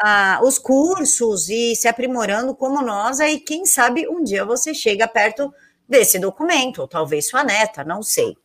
[0.03, 5.09] ah, os cursos e se aprimorando como nós, aí quem sabe um dia você chega
[5.09, 5.53] perto
[5.89, 8.37] desse documento, ou talvez sua neta, não sei.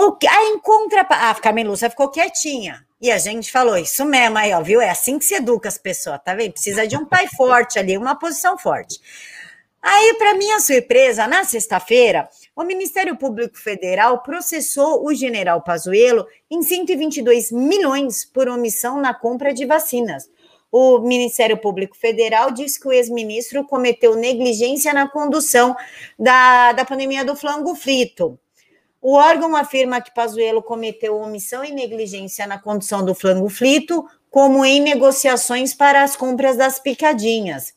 [0.00, 2.86] O que, a encontra a Carmen Lúcia ficou quietinha.
[3.00, 4.80] E a gente falou, isso mesmo aí, ó, viu?
[4.80, 6.52] É assim que se educa as pessoas, tá vendo?
[6.52, 9.00] Precisa de um pai forte ali, uma posição forte.
[9.82, 16.62] Aí, para minha surpresa, na sexta-feira, o Ministério Público Federal processou o general Pazuello em
[16.62, 20.30] 122 milhões por omissão na compra de vacinas.
[20.70, 25.74] O Ministério Público Federal diz que o ex-ministro cometeu negligência na condução
[26.16, 28.38] da, da pandemia do flango frito.
[29.00, 34.64] O órgão afirma que Pazuello cometeu omissão e negligência na condução do flango frito, como
[34.64, 37.72] em negociações para as compras das picadinhas.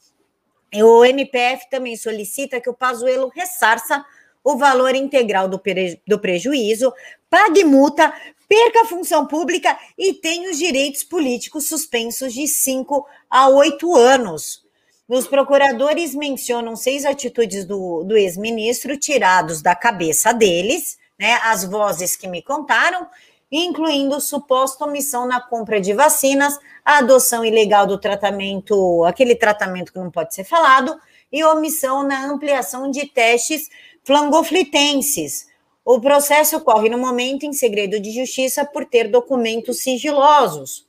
[0.74, 4.04] O MPF também solicita que o Pazuello ressarça
[4.44, 5.62] o valor integral do,
[6.08, 6.92] do prejuízo,
[7.30, 8.12] pague multa,
[8.48, 14.66] perca a função pública e tenha os direitos políticos suspensos de 5 a 8 anos.
[15.08, 22.16] Os procuradores mencionam seis atitudes do, do ex-ministro tirados da cabeça deles, né, as vozes
[22.16, 23.08] que me contaram,
[23.52, 30.00] incluindo suposta omissão na compra de vacinas, a adoção ilegal do tratamento, aquele tratamento que
[30.00, 31.00] não pode ser falado,
[31.32, 33.70] e omissão na ampliação de testes
[34.04, 35.46] flangoflitenses.
[35.86, 40.88] O processo ocorre no momento em segredo de justiça por ter documentos sigilosos.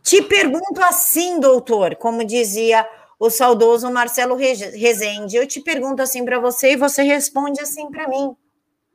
[0.00, 6.38] Te pergunto assim, doutor, como dizia o saudoso Marcelo Rezende, eu te pergunto assim para
[6.38, 8.36] você e você responde assim para mim.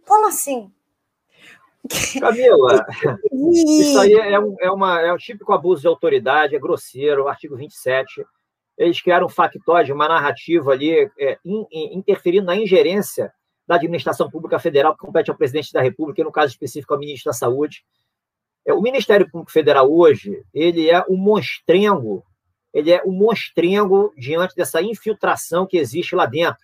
[0.06, 0.72] Como assim?
[2.20, 2.86] Camila,
[3.32, 7.56] isso aí é um, é, uma, é um típico abuso de autoridade, é grosseiro, artigo
[7.56, 8.24] 27.
[8.78, 13.34] Eles criaram um factóide, uma narrativa ali, é, in, in, interferindo na ingerência
[13.68, 17.00] da administração pública federal, que compete ao presidente da República, e no caso específico ao
[17.00, 17.84] ministro da Saúde.
[18.66, 22.24] É, o Ministério Público Federal hoje, ele é um monstrengo,
[22.74, 26.64] ele é um monstrengo diante dessa infiltração que existe lá dentro.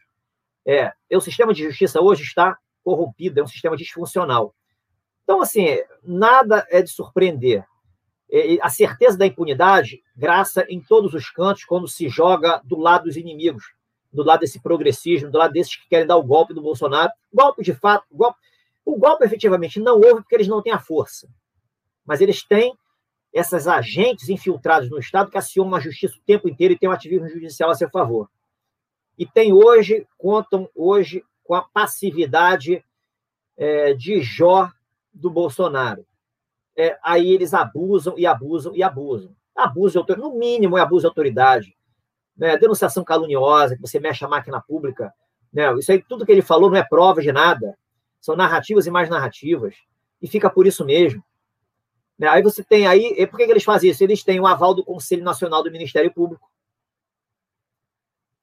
[0.66, 4.56] É, o sistema de justiça hoje está corrompido, é um sistema disfuncional.
[5.26, 5.66] Então, assim,
[6.02, 7.66] nada é de surpreender.
[8.32, 13.04] É, a certeza da impunidade graça em todos os cantos quando se joga do lado
[13.04, 13.66] dos inimigos
[14.12, 17.12] do lado desse progressismo, do lado desses que querem dar o golpe do Bolsonaro.
[17.32, 18.40] Golpe de fato, golpe,
[18.86, 21.28] o golpe efetivamente não houve porque eles não têm a força.
[22.06, 22.74] Mas eles têm
[23.34, 26.94] essas agentes infiltrados no Estado que acionam a justiça o tempo inteiro e têm um
[26.94, 28.30] ativismo judicial a seu favor.
[29.18, 32.84] E tem hoje, contam hoje com a passividade
[33.56, 34.70] é, de Jó
[35.14, 36.06] do Bolsonaro.
[36.76, 39.36] É, aí eles abusam e abusam e abusam.
[39.56, 41.78] Abuso de autoridade, no mínimo é abuso de autoridade
[42.38, 45.12] né, denunciação caluniosa, que você mexe a máquina pública.
[45.52, 47.76] Né, isso aí, tudo que ele falou não é prova de nada.
[48.22, 49.76] São narrativas e mais narrativas.
[50.22, 51.24] E fica por isso mesmo.
[52.18, 53.26] Né, aí você tem aí.
[53.28, 54.04] Por que, que eles fazem isso?
[54.04, 56.48] Eles têm o aval do Conselho Nacional do Ministério Público.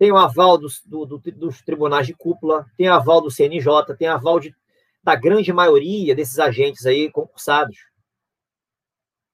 [0.04, 3.96] Tem o aval dos, do, do, dos tribunais de cúpula, tem o aval do CNJ,
[3.96, 4.54] tem o aval de,
[5.02, 7.78] da grande maioria desses agentes aí concursados.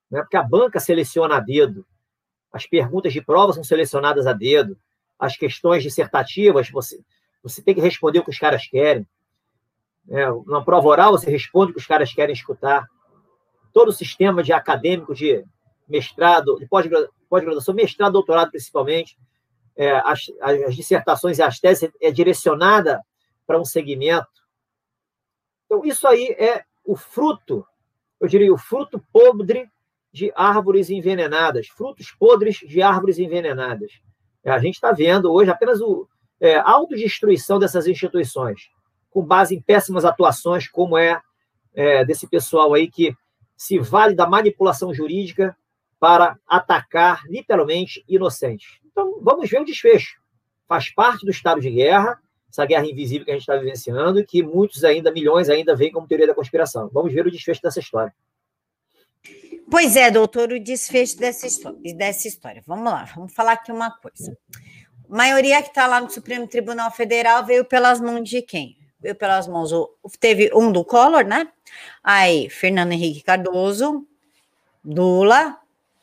[0.09, 0.21] Né?
[0.21, 1.85] Porque a banca seleciona a dedo.
[2.53, 4.79] As perguntas de prova são selecionadas a dedo.
[5.19, 7.01] As questões dissertativas, você,
[7.43, 9.05] você tem que responder o que os caras querem.
[10.09, 12.87] É, na prova oral, você responde o que os caras querem escutar.
[13.73, 15.45] Todo o sistema de acadêmico, de
[15.89, 19.19] mestrado, de pós-graduação, mestrado, doutorado principalmente,
[19.77, 23.01] é, as, as dissertações e as teses é direcionada
[23.47, 24.29] para um segmento.
[25.67, 27.65] Então, isso aí é o fruto,
[28.21, 29.71] eu diria, o fruto podre
[30.13, 34.01] de árvores envenenadas, frutos podres de árvores envenenadas.
[34.45, 36.09] A gente está vendo hoje apenas o
[36.41, 38.71] é, autodestruição dessas instituições,
[39.11, 41.21] com base em péssimas atuações, como é,
[41.75, 43.15] é desse pessoal aí que
[43.57, 45.57] se vale da manipulação jurídica
[45.99, 48.80] para atacar, literalmente, inocentes.
[49.01, 50.21] Então, vamos ver o desfecho.
[50.69, 54.43] Faz parte do estado de guerra, essa guerra invisível que a gente está vivenciando, que
[54.43, 56.91] muitos ainda, milhões ainda, veem como teoria da conspiração.
[56.93, 58.15] Vamos ver o desfecho dessa história.
[59.71, 62.63] Pois é, doutor, o desfecho dessa história, dessa história.
[62.67, 64.37] Vamos lá, vamos falar aqui uma coisa.
[65.09, 68.77] A maioria que está lá no Supremo Tribunal Federal veio pelas mãos de quem?
[69.01, 69.71] Veio pelas mãos.
[70.19, 71.49] Teve um do Collor, né?
[72.03, 74.07] Aí, Fernando Henrique Cardoso,
[74.85, 75.57] Lula,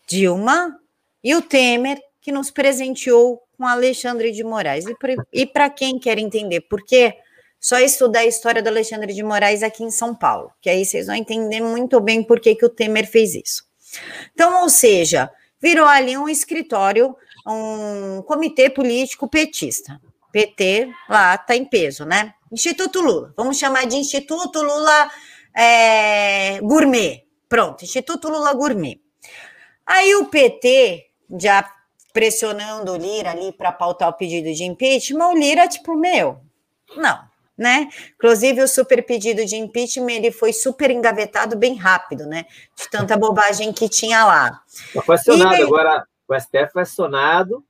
[0.07, 0.79] Dilma
[1.23, 4.83] e o Temer, que nos presenteou com Alexandre de Moraes.
[5.31, 7.15] E para quem quer entender por quê,
[7.57, 11.07] só estudar a história do Alexandre de Moraes aqui em São Paulo, que aí vocês
[11.07, 13.63] vão entender muito bem por que, que o Temer fez isso.
[14.33, 17.15] Então, ou seja, virou ali um escritório,
[17.47, 19.97] um comitê político petista.
[20.33, 22.33] PT lá está em peso, né?
[22.51, 25.09] Instituto Lula, vamos chamar de Instituto Lula
[25.55, 27.23] é, Gourmet.
[27.47, 28.99] Pronto, Instituto Lula Gourmet.
[29.85, 31.05] Aí o PT,
[31.39, 31.63] já
[32.17, 36.41] pressionando o Lira ali para pautar o pedido de impeachment, o Lira, tipo, meu,
[36.95, 37.19] não,
[37.55, 37.87] né?
[38.15, 42.47] Inclusive, o super pedido de impeachment ele foi super engavetado bem rápido, né?
[42.75, 44.63] De tanta bobagem que tinha lá.
[45.05, 45.61] Foi acionado e...
[45.61, 47.63] agora, o STF foi acionado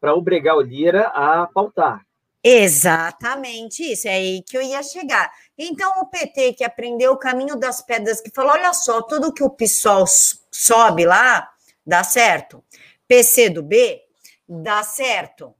[0.00, 2.02] para obrigar o Lira a pautar.
[2.40, 5.28] Exatamente isso, é aí que eu ia chegar.
[5.58, 9.42] Então, o PT que aprendeu o caminho das pedras, que falou: olha só, tudo que
[9.42, 10.04] o PSOL
[10.52, 11.50] sobe lá,
[11.84, 12.62] dá certo.
[13.08, 14.00] PC do B,
[14.48, 15.54] dá certo.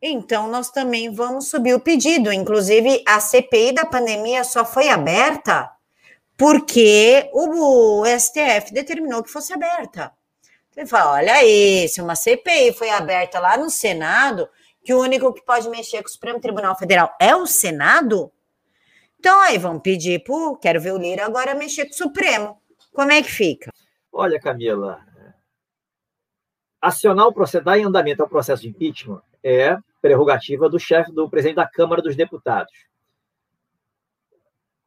[0.00, 2.32] Então, nós também vamos subir o pedido.
[2.32, 5.70] Inclusive, a CPI da pandemia só foi aberta
[6.36, 10.12] porque o STF determinou que fosse aberta.
[10.70, 14.48] Você fala: olha aí, se uma CPI foi aberta lá no Senado,
[14.82, 18.32] que o único que pode mexer com o Supremo Tribunal Federal é o Senado,
[19.20, 22.60] então aí vamos pedir para quero ver o Lira agora mexer com o Supremo.
[22.92, 23.70] Como é que fica?
[24.12, 25.00] Olha, Camila,
[26.82, 31.30] acionar o processo, dar em andamento ao processo de impeachment é prerrogativa do chefe do
[31.30, 32.72] presidente da Câmara dos Deputados.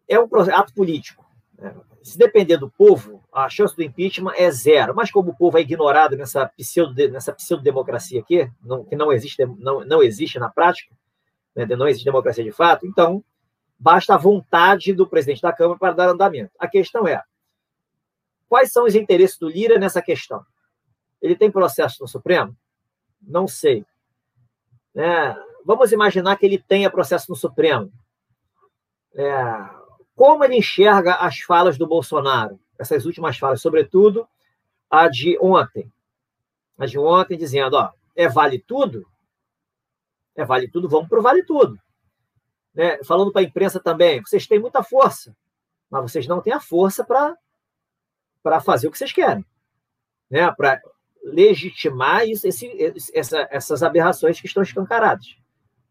[0.08, 1.26] É um ato político.
[1.58, 1.74] Né?
[2.04, 4.94] Se depender do povo, a chance do impeachment é zero.
[4.94, 9.44] Mas como o povo é ignorado nessa pseudo nessa pseudo-democracia aqui, não, que não existe,
[9.58, 10.94] não, não existe na prática,
[11.56, 11.66] né?
[11.66, 13.24] não existe democracia de fato, então
[13.80, 16.52] basta a vontade do presidente da Câmara para dar andamento.
[16.60, 17.22] A questão é,
[18.48, 20.46] Quais são os interesses do Lira nessa questão?
[21.26, 22.56] Ele tem processo no Supremo?
[23.20, 23.84] Não sei.
[24.94, 25.36] É,
[25.66, 27.92] vamos imaginar que ele tenha processo no Supremo.
[29.16, 29.34] É,
[30.16, 32.60] como ele enxerga as falas do Bolsonaro?
[32.78, 34.28] Essas últimas falas, sobretudo
[34.88, 35.92] a de ontem.
[36.78, 39.04] A de ontem dizendo, ó, é vale tudo?
[40.36, 41.80] É vale tudo, vamos para o vale tudo.
[42.72, 43.04] Né?
[43.04, 45.36] Falando para a imprensa também, vocês têm muita força,
[45.90, 49.44] mas vocês não têm a força para fazer o que vocês querem,
[50.30, 50.52] né?
[50.52, 50.80] para
[51.26, 52.70] legitimar isso, esse,
[53.14, 55.36] essa, essas aberrações que estão escancaradas.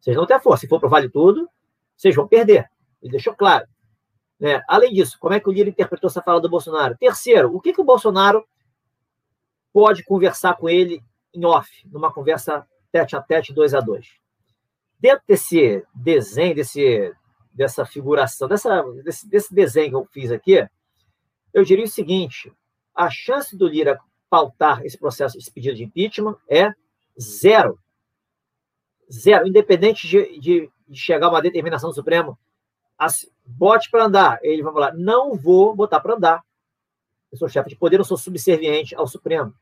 [0.01, 0.61] Vocês não têm a força.
[0.61, 1.49] Se for para o Vale Tudo,
[1.97, 2.71] vocês vão perder.
[3.03, 3.67] Ele deixou claro.
[4.39, 4.63] Né?
[4.69, 6.97] Além disso, como é que o Lira interpretou essa fala do Bolsonaro?
[6.97, 8.47] Terceiro, o que, que o Bolsonaro
[9.73, 14.07] pode conversar com ele em off, numa conversa tete a tete, dois a dois?
[15.01, 17.13] Dentro desse desenho, desse,
[17.53, 20.67] dessa figuração, dessa, desse, desse desenho que eu fiz aqui,
[21.53, 22.53] eu diria o seguinte:
[22.95, 23.99] a chance do Lira
[24.35, 26.73] pautar esse processo, esse pedido de impeachment é
[27.17, 27.79] zero.
[29.09, 32.37] Zero, independente de, de, de chegar uma determinação do Supremo,
[32.99, 34.41] as, bote para andar.
[34.43, 36.43] Ele vai falar: não vou botar para andar.
[37.31, 39.55] Eu sou chefe de poder, eu sou subserviente ao Supremo.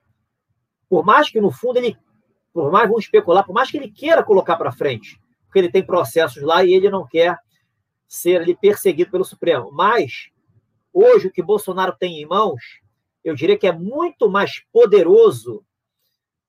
[0.88, 1.98] Por mais que, no fundo, ele,
[2.50, 5.85] por mais, vamos especular, por mais que ele queira colocar para frente, porque ele tem
[5.85, 7.38] processos lá e ele não quer
[8.08, 9.70] ser ali perseguido pelo Supremo.
[9.70, 10.32] Mas
[10.92, 12.61] Hoje, o que Bolsonaro tem em mãos,
[13.24, 15.64] eu diria que é muito mais poderoso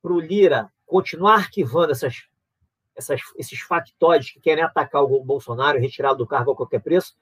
[0.02, 2.24] para o Lira continuar arquivando essas,
[2.96, 7.16] essas, esses factóides que querem atacar o Bolsonaro retirá-lo do cargo a qualquer preço,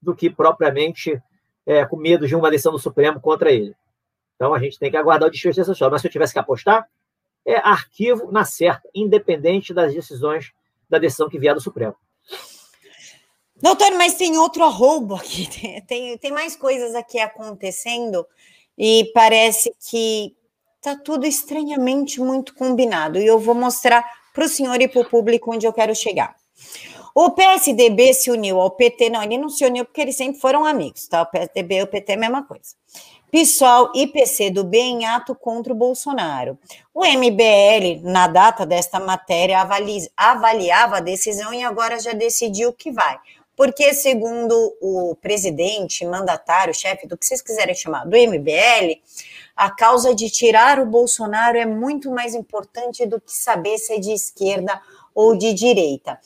[0.00, 1.22] do que propriamente
[1.66, 3.74] é, com medo de uma decisão do Supremo contra ele.
[4.34, 5.92] Então a gente tem que aguardar o desfecho dessa história.
[5.92, 6.88] Mas se eu tivesse que apostar,
[7.44, 10.52] é arquivo na certa, independente das decisões
[10.88, 11.94] da decisão que vier do Supremo.
[13.62, 15.46] Doutor, mas tem outro arrobo aqui,
[15.86, 18.26] tem, tem mais coisas aqui acontecendo
[18.82, 20.34] e parece que
[20.78, 23.18] está tudo estranhamente muito combinado.
[23.18, 26.34] E eu vou mostrar para o senhor e para o público onde eu quero chegar.
[27.14, 30.64] O PSDB se uniu ao PT, não, ele não se uniu porque eles sempre foram
[30.64, 31.20] amigos, tá?
[31.20, 32.74] O PSDB e o PT é a mesma coisa.
[33.30, 36.58] PSOL e PCdoB em ato contra o Bolsonaro.
[36.94, 39.60] O MBL, na data desta matéria,
[40.16, 43.18] avaliava a decisão e agora já decidiu que vai
[43.60, 49.02] porque, segundo o presidente, mandatário, chefe, do que vocês quiserem chamar, do MBL,
[49.54, 53.98] a causa de tirar o Bolsonaro é muito mais importante do que saber se é
[53.98, 54.80] de esquerda
[55.14, 56.18] ou de direita.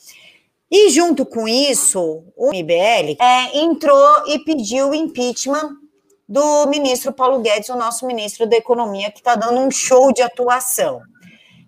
[0.71, 5.75] E junto com isso, o MBL é, entrou e pediu o impeachment
[6.29, 10.21] do ministro Paulo Guedes, o nosso ministro da Economia, que está dando um show de
[10.21, 11.01] atuação.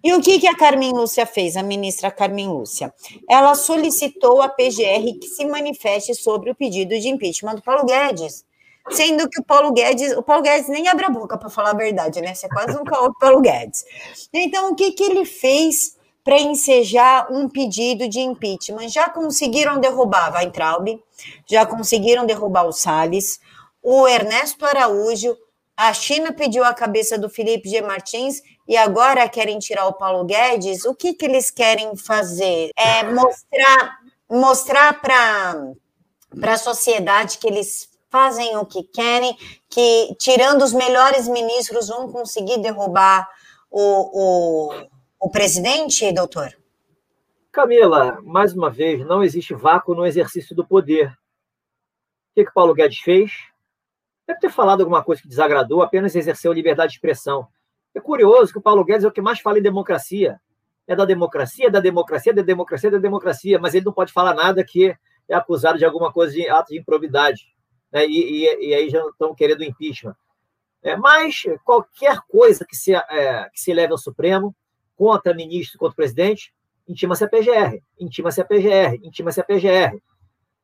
[0.03, 2.93] E o que, que a Carmen Lúcia fez, a ministra Carmen Lúcia?
[3.29, 8.45] Ela solicitou à PGR que se manifeste sobre o pedido de impeachment do Paulo Guedes,
[8.89, 11.75] sendo que o Paulo Guedes, o Paulo Guedes nem abre a boca para falar a
[11.75, 12.33] verdade, né?
[12.33, 13.85] Você é quase um Paulo Guedes.
[14.31, 18.89] Então, o que, que ele fez para ensejar um pedido de impeachment?
[18.89, 21.01] Já conseguiram derrubar a Weintraub,
[21.45, 23.39] já conseguiram derrubar o Salles,
[23.81, 25.35] o Ernesto Araújo,
[25.75, 27.81] a China pediu a cabeça do Felipe G.
[27.81, 30.83] Martins e agora querem tirar o Paulo Guedes.
[30.85, 32.71] O que, que eles querem fazer?
[32.77, 33.99] É mostrar,
[34.29, 35.73] mostrar para
[36.53, 39.35] a sociedade que eles fazem o que querem,
[39.69, 43.27] que tirando os melhores ministros vão conseguir derrubar
[43.69, 44.87] o, o,
[45.19, 46.53] o presidente, doutor?
[47.51, 51.07] Camila, mais uma vez, não existe vácuo no exercício do poder.
[51.09, 51.15] O
[52.35, 53.31] que, que Paulo Guedes fez?
[54.27, 57.47] Deve ter falado alguma coisa que desagradou, apenas exerceu liberdade de expressão.
[57.97, 60.39] É curioso que o Paulo Guedes é o que mais fala em democracia.
[60.85, 64.63] É da democracia, da democracia, da democracia, da democracia, mas ele não pode falar nada
[64.63, 64.95] que
[65.27, 67.47] é acusado de alguma coisa de ato de improbidade.
[67.91, 68.05] Né?
[68.05, 70.15] E, e, e, aí já estão querendo impeachment.
[70.83, 74.55] É, mas qualquer coisa que se, é, que se leve ao Supremo
[74.95, 76.53] contra ministro, contra presidente,
[76.87, 79.99] intima-se a PGR, intima-se a PGR, intima-se a PGR.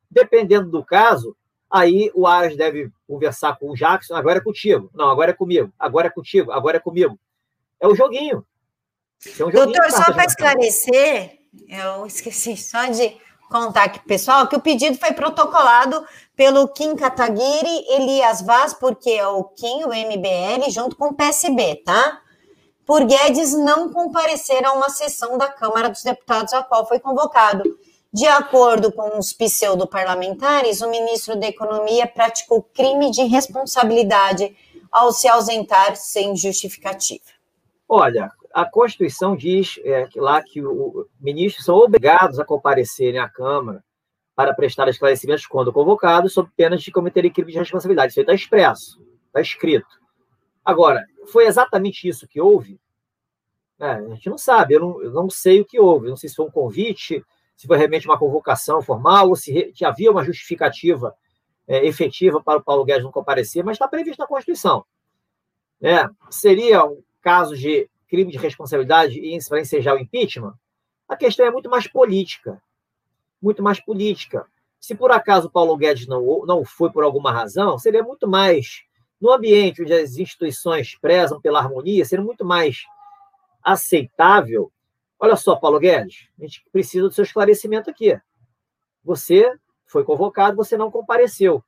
[0.08, 1.36] Dependendo do caso,
[1.70, 4.90] Aí o Aras deve conversar com o Jackson, agora é contigo.
[4.94, 5.72] Não, agora é comigo.
[5.78, 6.52] Agora é contigo.
[6.52, 7.18] Agora é comigo.
[7.80, 8.46] É o joguinho.
[9.26, 13.16] É um joguinho Doutor, só para esclarecer, eu esqueci só de
[13.48, 16.04] contar aqui, pessoal, que o pedido foi protocolado
[16.36, 21.76] pelo Kim Kataguiri, Elias Vaz, porque é o Kim, o MBL, junto com o PSB,
[21.84, 22.20] tá?
[22.84, 27.62] Por Guedes não comparecer a uma sessão da Câmara dos Deputados a qual foi convocado.
[28.14, 34.56] De acordo com os pseudo-parlamentares, o ministro da Economia praticou crime de responsabilidade
[34.88, 37.24] ao se ausentar sem justificativa.
[37.88, 43.82] Olha, a Constituição diz é, lá que os ministros são obrigados a comparecerem à Câmara
[44.36, 48.12] para prestar esclarecimentos quando convocados, sob pena de cometerem crime de responsabilidade.
[48.12, 50.00] Isso está expresso, está escrito.
[50.64, 52.78] Agora, foi exatamente isso que houve?
[53.80, 56.08] É, a gente não sabe, eu não, eu não sei o que houve.
[56.08, 57.20] Não sei se foi um convite,
[57.56, 61.14] se foi realmente uma convocação formal ou se, havia uma justificativa
[61.66, 64.84] é, efetiva para o Paulo Guedes não comparecer, mas está previsto na Constituição.
[65.80, 70.54] É, seria um caso de crime de responsabilidade para ensejar o impeachment?
[71.08, 72.60] A questão é muito mais política.
[73.40, 74.46] Muito mais política.
[74.80, 78.82] Se por acaso o Paulo Guedes não, não foi por alguma razão, seria muito mais,
[79.20, 82.84] no ambiente onde as instituições prezam pela harmonia, seria muito mais
[83.62, 84.70] aceitável
[85.24, 88.14] Olha só, Paulo Guedes, a gente precisa do seu esclarecimento aqui.
[89.02, 89.50] Você
[89.86, 91.64] foi convocado, você não compareceu.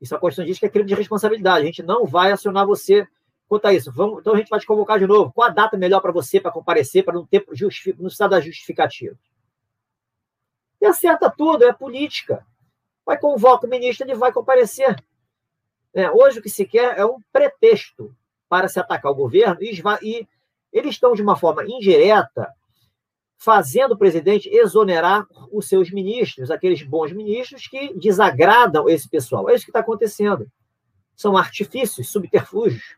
[0.00, 1.64] Isso a Constituição diz que é crime de responsabilidade.
[1.64, 3.06] A gente não vai acionar você
[3.46, 3.92] quanto a isso.
[3.92, 5.30] Vamos, então a gente vai te convocar de novo.
[5.30, 9.14] Qual a data melhor para você para comparecer, para não ter não precisar da justificativa?
[10.80, 12.46] E acerta tudo, é política.
[13.04, 14.96] Vai convoca o ministro, ele vai comparecer.
[15.92, 18.16] É, hoje o que se quer é um pretexto
[18.48, 20.26] para se atacar o governo e, e
[20.72, 22.56] eles estão de uma forma indireta
[23.38, 29.48] fazendo o presidente exonerar os seus ministros, aqueles bons ministros que desagradam esse pessoal.
[29.48, 30.50] É isso que está acontecendo.
[31.14, 32.96] São artifícios, subterfúgios.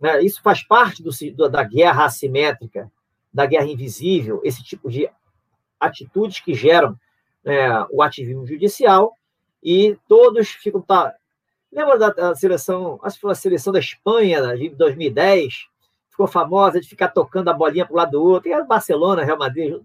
[0.00, 0.22] Né?
[0.22, 1.10] Isso faz parte do,
[1.48, 2.90] da guerra assimétrica,
[3.34, 5.10] da guerra invisível, esse tipo de
[5.78, 6.98] atitudes que geram
[7.44, 9.18] é, o ativismo judicial
[9.62, 10.80] e todos ficam.
[10.80, 11.12] Tá...
[11.72, 15.66] Lembra da seleção, acho que foi a seleção da Espanha de 2010,
[16.16, 18.48] ficou famosa de ficar tocando a bolinha para o lado do outro.
[18.48, 19.78] E era Barcelona, Real Madrid.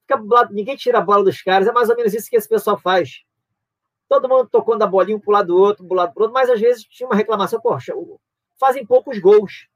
[0.00, 1.68] Fica, ninguém tira a bola dos caras.
[1.68, 3.22] É mais ou menos isso que esse pessoal faz.
[4.08, 6.50] Todo mundo tocando a bolinha para o lado do outro, para lado do outro, mas
[6.50, 7.94] às vezes tinha uma reclamação, poxa,
[8.58, 9.68] fazem poucos gols,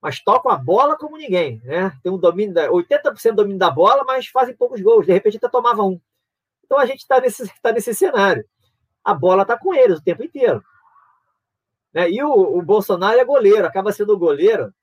[0.00, 1.92] mas tocam a bola como ninguém, né?
[2.02, 5.48] Tem um domínio, da, 80% domínio da bola, mas fazem poucos gols, de repente até
[5.48, 6.00] tomava um.
[6.64, 8.44] Então a gente está nesse, tá nesse cenário.
[9.04, 10.62] A bola está com eles o tempo inteiro.
[11.94, 12.10] Né?
[12.10, 14.74] E o, o Bolsonaro é goleiro, acaba sendo goleiro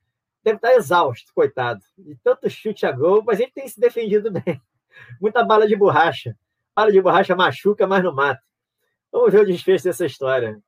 [0.43, 1.81] deve estar exausto, coitado.
[1.97, 4.61] De tanto chute a gol, mas ele tem se defendido bem.
[5.19, 6.35] Muita bala de borracha.
[6.75, 8.41] Bala de borracha machuca, mas não mata.
[9.11, 10.61] Vamos ver o desfecho dessa história.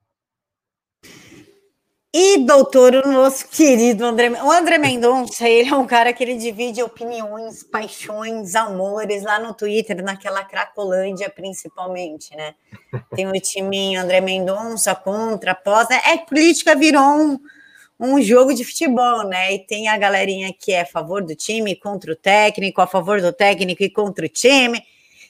[2.13, 6.35] E, doutor, o nosso querido André, o André Mendonça, ele é um cara que ele
[6.35, 12.53] divide opiniões, paixões, amores lá no Twitter, naquela Cracolândia, principalmente, né?
[13.15, 16.01] Tem o timinho André Mendonça contra, pós, né?
[16.05, 17.39] É, política virou um,
[18.01, 19.53] um jogo de futebol, né?
[19.53, 23.21] E tem a galerinha que é a favor do time contra o técnico, a favor
[23.21, 24.83] do técnico e contra o time,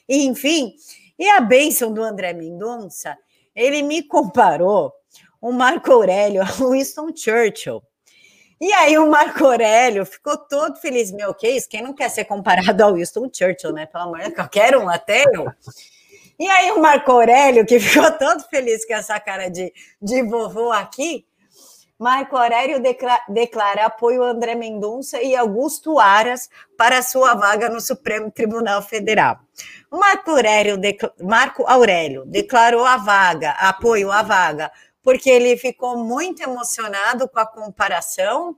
[0.08, 0.74] enfim.
[1.18, 3.18] E a bênção do André Mendonça,
[3.54, 4.90] ele me comparou
[5.38, 7.82] o Marco Aurélio, o Winston Churchill.
[8.58, 11.12] E aí o Marco Aurélio ficou todo feliz.
[11.12, 11.68] Meu, que isso?
[11.68, 13.84] Quem não quer ser comparado ao Winston Churchill, né?
[13.84, 15.52] Pelo amor de Deus, qualquer um, até eu.
[16.38, 19.70] E aí o Marco Aurélio, que ficou todo feliz com essa cara de,
[20.00, 21.26] de vovô aqui,
[22.02, 27.80] Marco Aurélio declara, declara apoio a André Mendonça e Augusto Aras para sua vaga no
[27.80, 29.38] Supremo Tribunal Federal.
[29.88, 30.76] Marco Aurélio,
[31.22, 37.46] Marco Aurélio declarou a vaga, apoio à vaga, porque ele ficou muito emocionado com a
[37.46, 38.56] comparação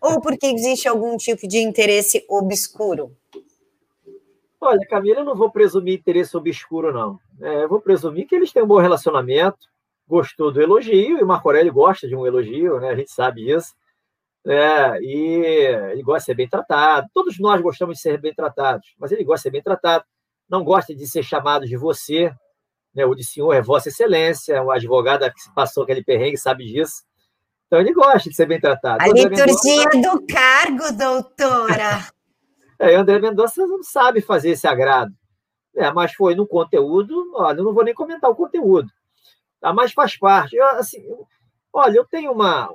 [0.00, 3.16] ou porque existe algum tipo de interesse obscuro?
[4.60, 7.18] Olha, Camila, eu não vou presumir interesse obscuro, não.
[7.40, 9.58] É, eu vou presumir que eles têm um bom relacionamento,
[10.06, 12.90] gostou do elogio, e o Marco Aurélio gosta de um elogio, né?
[12.90, 13.74] a gente sabe disso.
[14.46, 15.42] É, e
[15.92, 17.08] ele gosta de ser bem tratado.
[17.12, 20.04] Todos nós gostamos de ser bem tratados, mas ele gosta de ser bem tratado.
[20.48, 22.32] Não gosta de ser chamado de você,
[22.94, 23.04] né?
[23.04, 27.02] O de senhor é Vossa Excelência, o advogado que passou aquele perrengue sabe disso.
[27.66, 29.02] Então ele gosta de ser bem tratado.
[29.02, 30.16] A liturgia Mendonça...
[30.16, 32.06] do cargo, doutora.
[32.78, 35.12] é, André Mendonça não sabe fazer esse agrado.
[35.74, 38.88] É, mas foi no conteúdo, olha, eu não vou nem comentar o conteúdo.
[39.66, 39.72] Tá?
[39.72, 40.54] Mas faz parte.
[40.54, 41.26] Eu, assim, eu,
[41.72, 42.72] olha, eu tenho uma.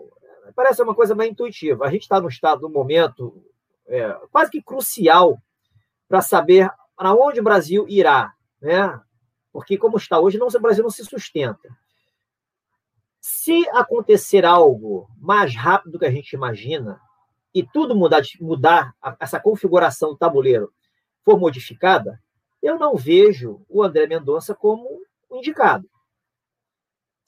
[0.53, 1.85] Parece uma coisa mais intuitiva.
[1.85, 3.41] A gente está no estado, no momento
[3.87, 5.41] é, quase que crucial
[6.09, 8.33] para saber para onde o Brasil irá.
[8.61, 8.99] Né?
[9.53, 11.69] Porque, como está hoje, não, o Brasil não se sustenta.
[13.21, 16.99] Se acontecer algo mais rápido do que a gente imagina,
[17.55, 20.73] e tudo mudar, mudar essa configuração do tabuleiro
[21.23, 22.21] for modificada,
[22.61, 25.89] eu não vejo o André Mendonça como indicado.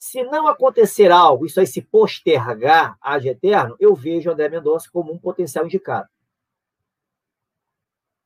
[0.04, 4.86] Se não acontecer algo, isso aí se postergar ad eterno, eu vejo o André Mendonça
[4.92, 6.06] como um potencial indicado.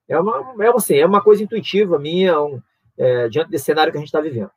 [0.08, 2.60] É uma, é, assim, é uma coisa intuitiva minha, um,
[2.98, 4.50] é, diante desse cenário que a gente está vivendo.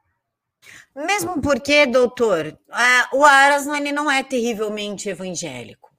[0.96, 2.58] Mesmo porque, doutor,
[3.14, 5.92] o Aras ele não é terrivelmente evangélico.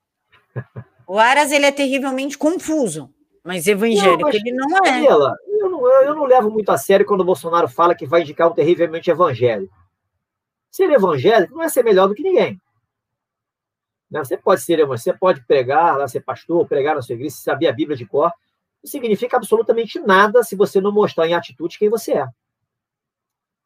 [1.06, 3.14] O Aras ele é terrivelmente confuso,
[3.44, 5.04] mas evangélico não, mas, ele não é.
[5.60, 8.50] Eu não, eu não levo muito a sério quando o Bolsonaro fala que vai indicar
[8.50, 9.82] um terrivelmente evangélico.
[10.72, 12.58] Ser evangélico não é ser melhor do que ninguém.
[14.10, 14.24] Né?
[14.24, 17.94] Você pode ser, você pode pregar, ser pastor, pregar na sua igreja, saber a Bíblia
[17.94, 18.32] de cor,
[18.82, 22.26] não significa absolutamente nada se você não mostrar em atitude quem você é.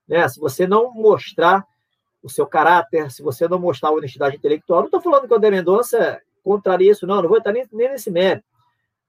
[0.08, 0.28] Né?
[0.28, 1.64] Se você não mostrar
[2.20, 5.36] o seu caráter, se você não mostrar a honestidade intelectual, não estou falando que o
[5.36, 8.44] André Mendonça contraria isso, não, não vou estar nem, nem nesse mérito.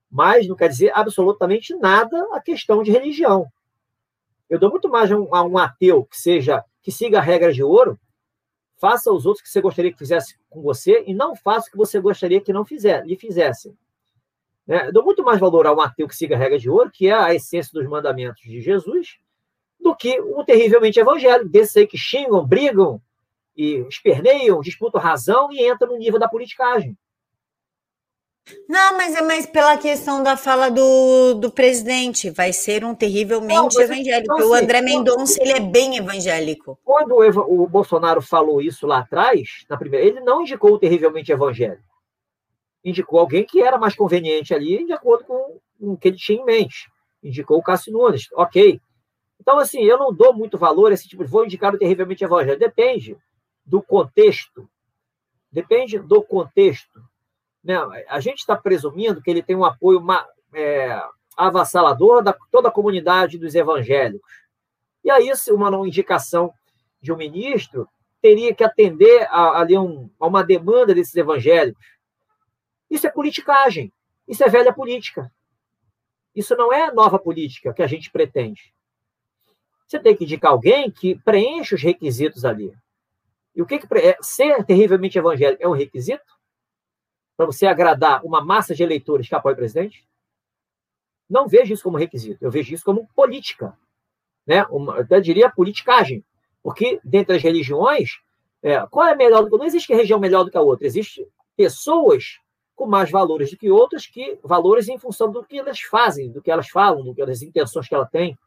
[0.09, 3.47] Mas não quer dizer absolutamente nada a questão de religião.
[4.49, 7.51] Eu dou muito mais a um, a um ateu que seja que siga a regra
[7.51, 7.99] de ouro,
[8.77, 11.77] faça os outros que você gostaria que fizesse com você e não faça o que
[11.77, 13.17] você gostaria que não fizer, lhe.
[14.65, 14.87] Né?
[14.87, 17.07] Eu dou muito mais valor a um ateu que siga a regra de ouro, que
[17.07, 19.17] é a essência dos mandamentos de Jesus,
[19.79, 23.01] do que um terrivelmente evangélico, desses aí que xingam, brigam
[23.55, 26.97] e esperneiam, disputam razão e entram no nível da politicagem.
[28.67, 32.29] Não, mas é mais pela questão da fala do, do presidente.
[32.29, 34.33] Vai ser um terrivelmente não, evangélico.
[34.33, 36.79] Então, o assim, André Mendonça ele é bem evangélico.
[36.83, 41.31] Quando o, o, Bolsonaro falou isso lá atrás, na primeira, ele não indicou o terrivelmente
[41.31, 41.87] evangélico
[42.89, 46.45] indicou alguém que era mais conveniente ali, de acordo com o que ele tinha em
[46.45, 46.89] mente.
[47.21, 48.79] Indicou o Cássio Nunes, ok.
[49.39, 51.29] Então, assim, eu não dou muito valor a esse tipo de.
[51.29, 52.59] Vou indicar o terrivelmente evangélico.
[52.59, 53.17] Depende
[53.65, 54.69] do contexto.
[55.51, 57.01] Depende do contexto.
[57.67, 57.75] Né?
[58.07, 60.03] A gente está presumindo que ele tem um apoio
[60.53, 61.01] é,
[61.35, 64.31] avassalador da toda a comunidade dos evangélicos.
[65.03, 66.51] E aí, uma indicação
[67.01, 67.87] de um ministro
[68.21, 71.85] teria que atender a, a, um, a uma demanda desses evangélicos
[72.89, 73.91] isso é politicagem.
[74.27, 75.31] Isso é velha política.
[76.33, 78.73] Isso não é nova política que a gente pretende.
[79.87, 82.73] Você tem que indicar alguém que preenche os requisitos ali.
[83.55, 86.36] E o que, que é, ser terrivelmente evangélico é um requisito
[87.37, 90.05] para você agradar uma massa de eleitores que apoia o presidente?
[91.29, 93.77] Não vejo isso como requisito, eu vejo isso como política.
[94.45, 94.65] Né?
[94.71, 96.25] Uma, eu até diria politicagem.
[96.63, 98.19] Porque, dentre as religiões,
[98.61, 99.47] é, qual é melhor?
[99.49, 100.87] Não existe religião melhor do que a outra.
[100.87, 102.39] Existem pessoas
[102.75, 106.41] com mais valores do que outras, que valores em função do que elas fazem, do
[106.41, 108.37] que elas falam, do que das intenções que ela tem,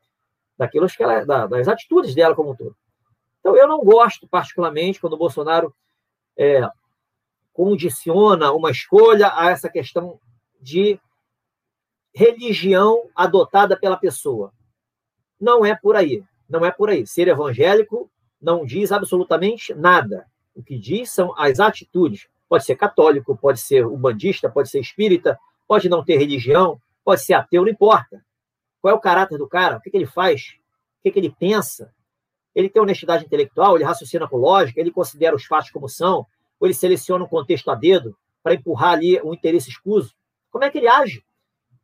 [0.56, 2.76] daquilo que ela, das atitudes dela como um todo.
[3.40, 5.74] Então, eu não gosto particularmente quando o Bolsonaro
[6.36, 6.60] é,
[7.52, 10.18] condiciona uma escolha a essa questão
[10.60, 10.98] de
[12.14, 14.52] religião adotada pela pessoa.
[15.40, 16.22] Não é por aí.
[16.48, 17.06] Não é por aí.
[17.06, 20.26] Ser evangélico não diz absolutamente nada.
[20.54, 22.28] O que diz são as atitudes.
[22.48, 25.38] Pode ser católico, pode ser umbandista, pode ser espírita,
[25.68, 28.24] pode não ter religião, pode ser ateu, não importa.
[28.80, 29.76] Qual é o caráter do cara?
[29.76, 30.56] O que, que ele faz?
[30.98, 31.94] O que, que ele pensa?
[32.54, 36.26] Ele tem honestidade intelectual, ele raciocina com lógica, ele considera os fatos como são,
[36.60, 40.14] ou ele seleciona um contexto a dedo para empurrar ali um interesse escuso.
[40.50, 41.24] Como é que ele age?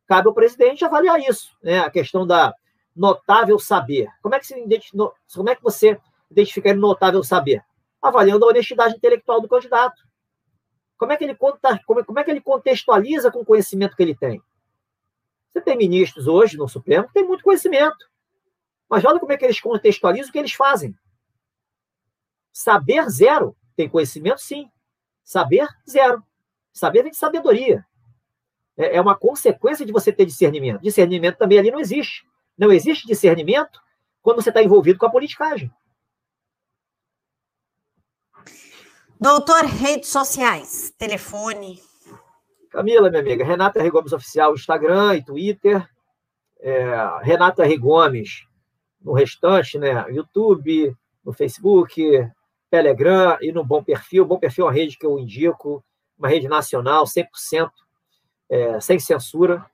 [0.06, 1.80] Cabe ao presidente avaliar isso, né?
[1.80, 2.54] A questão da
[2.94, 4.08] notável saber.
[4.22, 4.46] Como é que,
[5.34, 5.98] como é que você
[6.30, 7.62] identifica notável saber?
[8.00, 10.06] Avaliando a honestidade intelectual do candidato.
[10.96, 14.02] Como é que ele, conta, como, como é que ele contextualiza com o conhecimento que
[14.02, 14.40] ele tem?
[15.52, 17.96] Você tem ministros hoje no Supremo que têm muito conhecimento.
[18.88, 20.94] Mas olha como é que eles contextualizam o que eles fazem.
[22.52, 23.56] Saber zero.
[23.76, 24.70] Tem conhecimento, sim.
[25.22, 26.22] Saber zero.
[26.72, 27.84] Saber vem de sabedoria.
[28.76, 30.80] É, é uma consequência de você ter discernimento.
[30.80, 32.26] Discernimento também ali não existe.
[32.56, 33.80] Não existe discernimento
[34.22, 35.70] quando você está envolvido com a politicagem.
[39.18, 41.80] Doutor, redes sociais, telefone.
[42.70, 43.90] Camila, minha amiga, Renata R.
[43.90, 45.88] Gomes Oficial, Instagram e Twitter.
[46.60, 46.84] É,
[47.22, 47.78] Renata R.
[47.78, 48.46] Gomes
[49.00, 50.04] no restante, né?
[50.10, 52.28] YouTube, no Facebook,
[52.70, 54.24] Telegram e no Bom Perfil.
[54.24, 55.84] Bom Perfil é uma rede que eu indico,
[56.18, 57.70] uma rede nacional, 100%,
[58.48, 59.64] é, sem censura.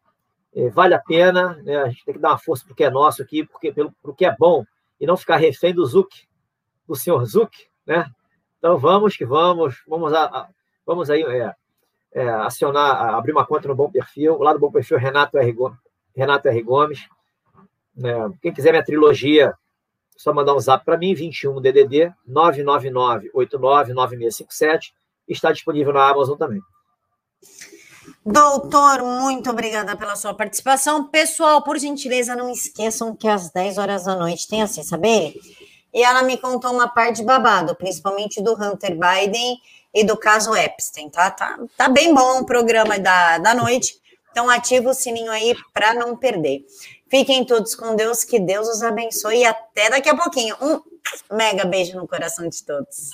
[0.54, 1.76] É, vale a pena, né?
[1.78, 3.92] a gente tem que dar uma força para o que é nosso aqui, porque pelo
[4.02, 4.64] pro que é bom,
[5.00, 6.10] e não ficar refém do Zuc,
[6.86, 7.50] do senhor Zuc,
[7.86, 8.06] né?
[8.58, 10.48] Então vamos que vamos, vamos, a, a
[10.86, 11.54] vamos aí é,
[12.12, 15.52] é, acionar, abrir uma conta no Bom Perfil, lá do Bom Perfil Renato R.
[15.52, 15.78] Gomes,
[16.14, 16.62] Renato R.
[16.62, 17.08] Gomes.
[18.04, 19.54] É, quem quiser minha trilogia,
[20.16, 24.94] só mandar um zap para mim, 21 DDD 999 899657.
[25.28, 26.60] Está disponível na Amazon também.
[28.24, 31.08] Doutor, muito obrigada pela sua participação.
[31.08, 35.34] Pessoal, por gentileza, não esqueçam que às 10 horas da noite tem assim, saber?
[35.92, 39.58] E ela me contou uma parte de babado, principalmente do Hunter Biden
[39.92, 41.30] e do caso Epstein, tá?
[41.30, 44.00] Tá, tá bem bom o programa da, da noite.
[44.32, 46.64] Então, ativa o sininho aí para não perder.
[47.08, 50.56] Fiquem todos com Deus, que Deus os abençoe e até daqui a pouquinho.
[50.60, 50.80] Um
[51.36, 53.12] mega beijo no coração de todos.